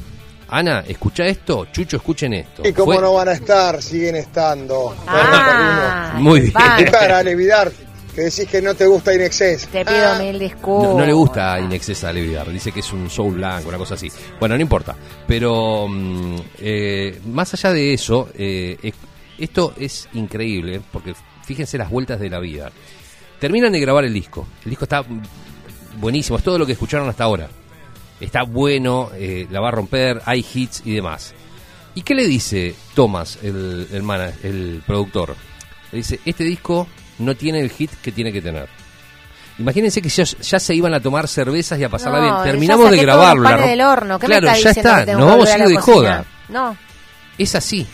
Ana, 0.48 0.84
escucha 0.86 1.24
esto, 1.26 1.66
Chucho, 1.72 1.96
escuchen 1.98 2.32
esto. 2.34 2.62
¿Y 2.66 2.72
cómo 2.72 2.92
Fue- 2.92 3.00
no 3.02 3.14
van 3.14 3.28
a 3.28 3.32
estar? 3.32 3.80
Siguen 3.82 4.16
estando. 4.16 4.94
Ah, 5.06 6.14
Muy 6.18 6.40
bien. 6.40 6.52
vale. 6.52 6.84
¿Qué 6.84 6.90
cara, 6.90 7.22
Levidar? 7.22 7.70
Que 8.14 8.22
decís 8.22 8.46
que 8.48 8.60
no 8.60 8.74
te 8.74 8.86
gusta 8.86 9.14
Inexcess. 9.14 9.68
Te 9.68 9.84
pido 9.84 10.18
mil 10.18 10.36
disculpas. 10.38 10.90
No, 10.90 10.98
no 10.98 11.06
le 11.06 11.12
gusta 11.12 11.54
a 11.54 11.60
Inexcess 11.60 12.02
a 12.04 12.12
Levidar, 12.12 12.50
dice 12.50 12.72
que 12.72 12.80
es 12.80 12.92
un 12.92 13.08
soul 13.08 13.34
blanco, 13.34 13.68
una 13.68 13.78
cosa 13.78 13.94
así. 13.94 14.08
Bueno, 14.40 14.56
no 14.56 14.60
importa. 14.62 14.96
Pero 15.28 15.86
mm, 15.88 16.36
eh, 16.58 17.20
más 17.26 17.54
allá 17.54 17.72
de 17.72 17.94
eso, 17.94 18.28
eh, 18.36 18.76
es- 18.82 18.94
esto 19.38 19.74
es 19.78 20.08
increíble, 20.14 20.80
porque 20.92 21.14
fíjense 21.46 21.78
las 21.78 21.88
vueltas 21.88 22.18
de 22.18 22.28
la 22.28 22.40
vida. 22.40 22.72
Terminan 23.40 23.72
de 23.72 23.80
grabar 23.80 24.04
el 24.04 24.12
disco. 24.12 24.46
El 24.64 24.70
disco 24.70 24.84
está 24.84 25.02
buenísimo, 25.96 26.38
es 26.38 26.44
todo 26.44 26.58
lo 26.58 26.66
que 26.66 26.72
escucharon 26.72 27.08
hasta 27.08 27.24
ahora. 27.24 27.48
Está 28.20 28.42
bueno, 28.42 29.10
eh, 29.14 29.46
la 29.50 29.60
va 29.60 29.68
a 29.68 29.72
romper, 29.72 30.20
hay 30.26 30.44
hits 30.54 30.82
y 30.84 30.94
demás. 30.94 31.32
¿Y 31.94 32.02
qué 32.02 32.14
le 32.14 32.26
dice 32.26 32.74
Thomas, 32.94 33.38
el, 33.42 33.88
el, 33.92 34.82
productor? 34.86 35.34
Le 35.90 35.98
dice, 35.98 36.20
este 36.24 36.44
disco 36.44 36.86
no 37.18 37.34
tiene 37.34 37.60
el 37.60 37.70
hit 37.70 37.90
que 38.02 38.12
tiene 38.12 38.30
que 38.32 38.42
tener. 38.42 38.68
Imagínense 39.58 40.00
que 40.00 40.08
ya, 40.08 40.24
ya 40.24 40.60
se 40.60 40.74
iban 40.74 40.94
a 40.94 41.00
tomar 41.00 41.26
cervezas 41.28 41.78
y 41.78 41.84
a 41.84 41.88
pasarla 41.88 42.18
No, 42.20 42.24
bien. 42.42 42.52
Terminamos 42.52 42.90
de 42.90 42.98
grabarlo. 42.98 43.42
la 43.42 43.50
panes 43.50 43.64
rom- 43.66 43.70
del 43.70 43.80
horno. 43.80 44.18
¿Qué 44.18 44.28
me 44.28 44.38
claro, 44.38 44.56
está 44.56 44.72
ya 44.72 44.80
está. 45.00 45.12
Nos 45.16 45.26
vamos 45.26 45.48
a 45.50 45.58
ir 45.58 45.64
de 45.66 45.76
joda. 45.76 46.24
No. 46.48 46.76
Es 47.36 47.54
así. 47.54 47.86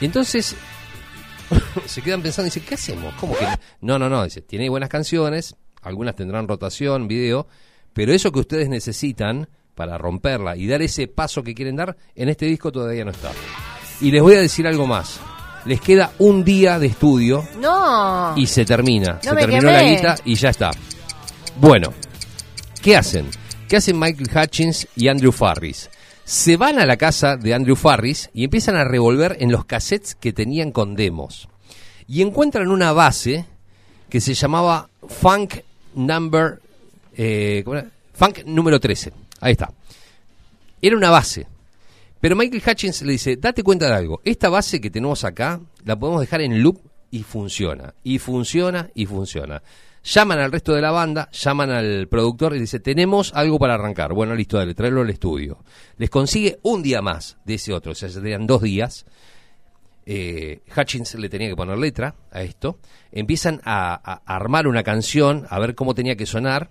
Y 0.00 0.04
entonces 0.04 0.54
se 1.86 2.02
quedan 2.02 2.22
pensando 2.22 2.46
y 2.46 2.50
dicen, 2.50 2.64
¿qué 2.68 2.74
hacemos? 2.74 3.14
¿Cómo 3.20 3.36
que 3.36 3.44
no? 3.80 3.98
No, 3.98 4.08
no, 4.08 4.24
dice, 4.24 4.42
tiene 4.42 4.68
buenas 4.68 4.88
canciones, 4.88 5.56
algunas 5.82 6.14
tendrán 6.16 6.48
rotación, 6.48 7.08
video, 7.08 7.46
pero 7.92 8.12
eso 8.12 8.30
que 8.32 8.40
ustedes 8.40 8.68
necesitan 8.68 9.48
para 9.74 9.96
romperla 9.98 10.56
y 10.56 10.66
dar 10.66 10.82
ese 10.82 11.06
paso 11.08 11.42
que 11.42 11.54
quieren 11.54 11.76
dar, 11.76 11.96
en 12.14 12.28
este 12.28 12.46
disco 12.46 12.72
todavía 12.72 13.04
no 13.04 13.10
está. 13.12 13.30
Y 14.00 14.10
les 14.10 14.22
voy 14.22 14.34
a 14.34 14.40
decir 14.40 14.66
algo 14.66 14.86
más. 14.86 15.20
Les 15.64 15.80
queda 15.80 16.12
un 16.18 16.44
día 16.44 16.78
de 16.78 16.86
estudio 16.86 17.46
No. 17.60 18.34
y 18.36 18.46
se 18.46 18.64
termina. 18.64 19.18
se 19.20 19.34
terminó 19.34 19.70
la 19.70 19.82
guita 19.82 20.16
y 20.24 20.34
ya 20.34 20.50
está. 20.50 20.70
Bueno, 21.60 21.92
¿qué 22.80 22.96
hacen? 22.96 23.26
¿Qué 23.68 23.76
hacen 23.76 23.98
Michael 23.98 24.30
Hutchins 24.34 24.88
y 24.96 25.08
Andrew 25.08 25.32
Farris? 25.32 25.90
Se 26.24 26.56
van 26.56 26.78
a 26.78 26.86
la 26.86 26.96
casa 26.96 27.36
de 27.36 27.54
Andrew 27.54 27.74
Farris 27.76 28.30
y 28.32 28.44
empiezan 28.44 28.76
a 28.76 28.84
revolver 28.84 29.36
en 29.40 29.50
los 29.50 29.64
cassettes 29.64 30.14
que 30.14 30.32
tenían 30.32 30.72
con 30.72 30.94
demos. 30.94 31.48
Y 32.08 32.22
encuentran 32.22 32.68
una 32.68 32.92
base 32.92 33.44
que 34.08 34.20
se 34.20 34.34
llamaba 34.34 34.88
Funk 35.06 35.56
Number. 35.94 36.60
eh, 37.16 37.62
¿cómo 37.64 37.76
era? 37.76 37.90
Funk 38.14 38.44
número 38.46 38.80
13. 38.80 39.12
Ahí 39.40 39.52
está. 39.52 39.70
Era 40.80 40.96
una 40.96 41.10
base. 41.10 41.46
Pero 42.20 42.34
Michael 42.34 42.62
Hutchins 42.66 43.02
le 43.02 43.12
dice, 43.12 43.36
date 43.36 43.62
cuenta 43.62 43.86
de 43.86 43.94
algo, 43.94 44.20
esta 44.24 44.48
base 44.48 44.80
que 44.80 44.90
tenemos 44.90 45.22
acá 45.24 45.60
la 45.84 45.96
podemos 45.96 46.20
dejar 46.20 46.40
en 46.40 46.62
loop 46.62 46.80
y 47.10 47.22
funciona, 47.22 47.94
y 48.02 48.18
funciona, 48.18 48.90
y 48.94 49.06
funciona. 49.06 49.62
Llaman 50.02 50.38
al 50.38 50.52
resto 50.52 50.74
de 50.74 50.80
la 50.80 50.90
banda, 50.90 51.28
llaman 51.30 51.70
al 51.70 52.08
productor 52.08 52.56
y 52.56 52.60
dice, 52.60 52.80
tenemos 52.80 53.32
algo 53.34 53.58
para 53.58 53.74
arrancar. 53.74 54.14
Bueno, 54.14 54.34
listo, 54.34 54.56
dale, 54.56 54.74
tráelo 54.74 55.02
al 55.02 55.10
estudio. 55.10 55.58
Les 55.96 56.10
consigue 56.10 56.58
un 56.62 56.82
día 56.82 57.02
más 57.02 57.36
de 57.44 57.54
ese 57.54 57.72
otro, 57.72 57.92
o 57.92 57.94
sea, 57.94 58.08
ya 58.08 58.20
tenían 58.20 58.46
dos 58.46 58.62
días. 58.62 59.06
Eh, 60.10 60.62
Hutchins 60.74 61.14
le 61.16 61.28
tenía 61.28 61.48
que 61.48 61.56
poner 61.56 61.76
letra 61.76 62.14
a 62.32 62.40
esto. 62.40 62.78
Empiezan 63.12 63.60
a, 63.62 63.92
a 63.94 64.22
armar 64.36 64.66
una 64.66 64.82
canción, 64.82 65.46
a 65.50 65.58
ver 65.58 65.74
cómo 65.74 65.94
tenía 65.94 66.16
que 66.16 66.24
sonar, 66.24 66.70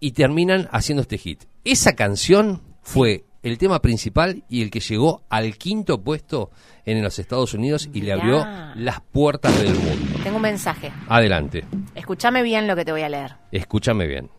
y 0.00 0.12
terminan 0.12 0.66
haciendo 0.72 1.02
este 1.02 1.18
hit. 1.18 1.44
Esa 1.64 1.94
canción 1.94 2.62
fue 2.82 3.24
el 3.42 3.58
tema 3.58 3.80
principal 3.82 4.42
y 4.48 4.62
el 4.62 4.70
que 4.70 4.80
llegó 4.80 5.22
al 5.28 5.58
quinto 5.58 6.02
puesto 6.02 6.50
en 6.86 7.02
los 7.02 7.18
Estados 7.18 7.52
Unidos 7.52 7.90
y 7.92 8.00
le 8.00 8.12
abrió 8.14 8.46
las 8.74 9.00
puertas 9.02 9.58
del 9.58 9.74
mundo. 9.74 10.18
Tengo 10.22 10.36
un 10.36 10.42
mensaje. 10.42 10.90
Adelante, 11.08 11.64
Escúchame 11.94 12.42
bien 12.42 12.66
lo 12.66 12.74
que 12.74 12.84
te 12.86 12.92
voy 12.92 13.02
a 13.02 13.08
leer. 13.10 13.32
escúchame 13.52 14.06
bien. 14.06 14.30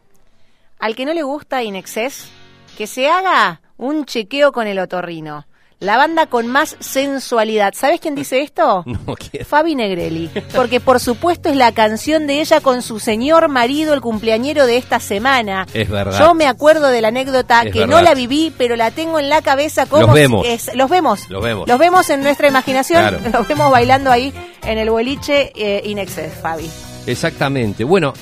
Al 0.79 0.95
que 0.95 1.05
no 1.05 1.13
le 1.13 1.21
gusta 1.21 1.63
Inexcess, 1.63 2.31
que 2.75 2.87
se 2.87 3.07
haga 3.07 3.61
un 3.77 4.05
chequeo 4.05 4.51
con 4.51 4.65
el 4.65 4.79
otorrino. 4.79 5.45
La 5.81 5.97
banda 5.97 6.27
con 6.27 6.45
más 6.45 6.77
sensualidad. 6.79 7.73
¿Sabes 7.75 7.99
quién 7.99 8.13
dice 8.13 8.41
esto? 8.41 8.83
No 9.07 9.15
quiero. 9.15 9.45
Fabi 9.47 9.73
Negrelli. 9.73 10.29
Porque 10.55 10.79
por 10.79 10.99
supuesto 10.99 11.49
es 11.49 11.55
la 11.55 11.71
canción 11.71 12.27
de 12.27 12.39
ella 12.39 12.61
con 12.61 12.83
su 12.83 12.99
señor 12.99 13.49
marido, 13.49 13.95
el 13.95 13.99
cumpleañero 14.01 14.67
de 14.67 14.77
esta 14.77 14.99
semana. 14.99 15.65
Es 15.73 15.89
verdad. 15.89 16.19
Yo 16.19 16.35
me 16.35 16.45
acuerdo 16.45 16.87
de 16.89 17.01
la 17.01 17.07
anécdota 17.07 17.63
Es 17.63 17.73
que 17.73 17.79
verdad. 17.79 17.95
no 17.95 18.01
la 18.03 18.13
viví, 18.13 18.53
pero 18.55 18.75
la 18.75 18.91
tengo 18.91 19.17
en 19.17 19.27
la 19.29 19.41
cabeza 19.41 19.87
como 19.87 20.03
Los 20.05 20.13
vemos. 20.13 20.45
es- 20.47 20.69
los 20.75 20.87
vemos. 20.87 21.27
Los 21.31 21.43
vemos. 21.43 21.67
Los 21.67 21.79
vemos 21.79 22.09
en 22.11 22.21
nuestra 22.21 22.47
imaginación. 22.47 22.99
Claro. 23.01 23.19
Los 23.39 23.47
vemos 23.47 23.71
bailando 23.71 24.11
ahí 24.11 24.31
en 24.63 24.77
el 24.77 24.89
boliche 24.91 25.51
eh, 25.55 26.29
Fabi. 26.41 26.69
Exactamente. 27.07 27.83
Bueno, 27.83 28.13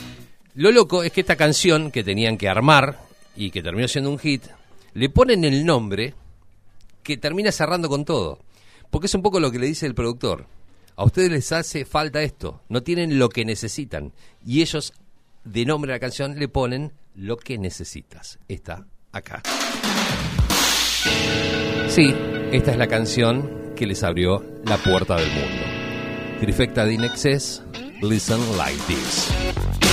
lo 0.56 0.72
loco 0.72 1.04
es 1.04 1.12
que 1.12 1.20
esta 1.22 1.36
canción 1.36 1.92
que 1.92 2.06
tenían 2.06 2.38
que 2.38 2.48
armar 2.48 3.00
y 3.36 3.52
que 3.52 3.62
terminó 3.62 3.88
siendo 3.90 4.10
un 4.10 4.18
hit, 4.18 4.44
le 4.94 5.10
ponen 5.10 5.44
el 5.44 5.66
nombre 5.66 6.14
que 7.10 7.18
termina 7.18 7.52
cerrando 7.52 7.90
con 7.90 8.06
todo. 8.06 8.40
Porque 8.92 9.08
es 9.08 9.16
un 9.16 9.24
poco 9.24 9.40
lo 9.40 9.52
que 9.52 9.60
le 9.60 9.66
dice 9.66 9.86
el 9.88 9.96
productor. 9.96 10.46
A 10.96 11.04
ustedes 11.06 11.32
les 11.32 11.52
hace 11.52 11.86
falta 11.86 12.22
esto, 12.22 12.62
no 12.70 12.84
tienen 12.84 13.18
lo 13.18 13.30
que 13.30 13.46
necesitan. 13.46 14.14
Y 14.46 14.62
ellos, 14.62 14.94
de 15.44 15.66
nombre 15.66 15.92
a 15.92 15.96
la 15.96 16.00
canción, 16.00 16.38
le 16.38 16.48
ponen 16.48 16.94
lo 17.16 17.38
que 17.38 17.58
necesitas. 17.58 18.38
Está 18.48 18.86
acá. 19.12 19.42
Sí, 21.88 22.14
esta 22.52 22.72
es 22.72 22.78
la 22.78 22.88
canción 22.88 23.74
que 23.76 23.88
les 23.88 24.04
abrió 24.04 24.46
la 24.66 24.78
puerta 24.78 25.16
del 25.16 25.32
mundo. 25.32 26.40
Trifecta 26.42 26.86
de 26.86 26.94
Inexcess, 26.94 27.64
Listen 28.02 28.40
Like 28.58 28.82
This. 28.88 29.89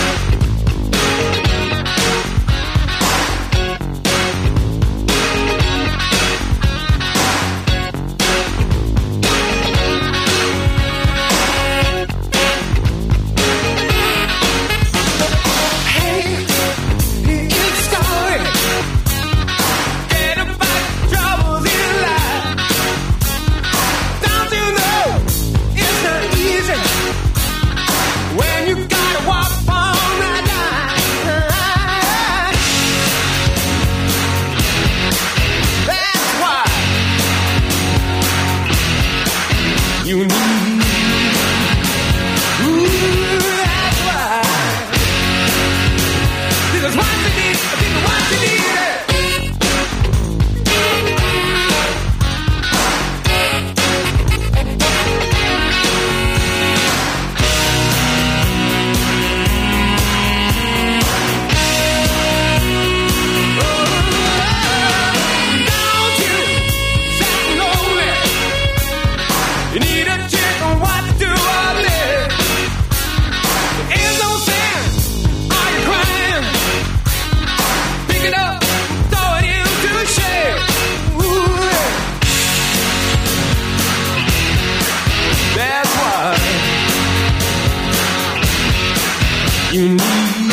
you. 89.77 89.97
need 89.99 90.46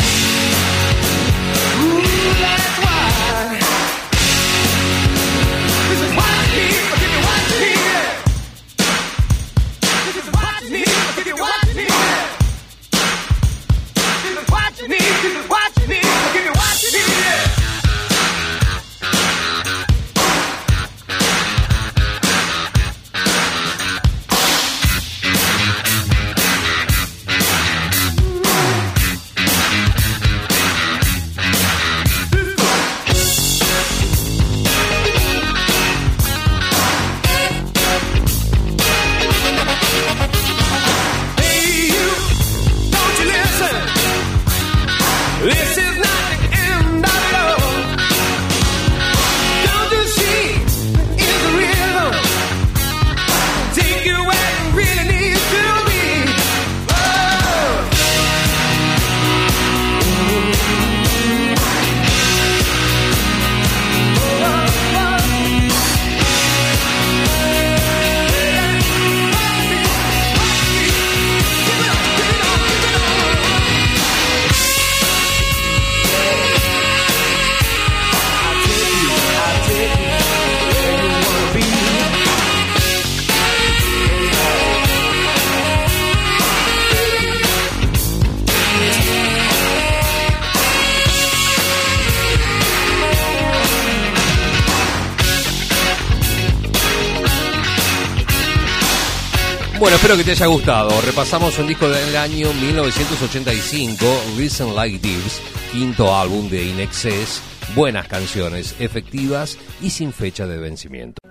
espero 100.04 100.18
que 100.18 100.24
te 100.24 100.32
haya 100.32 100.46
gustado. 100.46 101.00
Repasamos 101.00 101.58
un 101.58 101.66
disco 101.66 101.88
del 101.88 102.14
año 102.14 102.52
1985, 102.52 104.04
Listen 104.36 104.74
Like 104.74 104.98
This, 104.98 105.40
quinto 105.72 106.14
álbum 106.14 106.50
de 106.50 106.62
In 106.62 106.78
Excess. 106.78 107.40
Buenas 107.74 108.06
canciones, 108.06 108.74
efectivas 108.80 109.56
y 109.80 109.88
sin 109.88 110.12
fecha 110.12 110.46
de 110.46 110.58
vencimiento. 110.58 111.22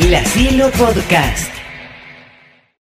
La 0.00 0.24
Cielo 0.24 0.68
Podcast. 0.72 1.63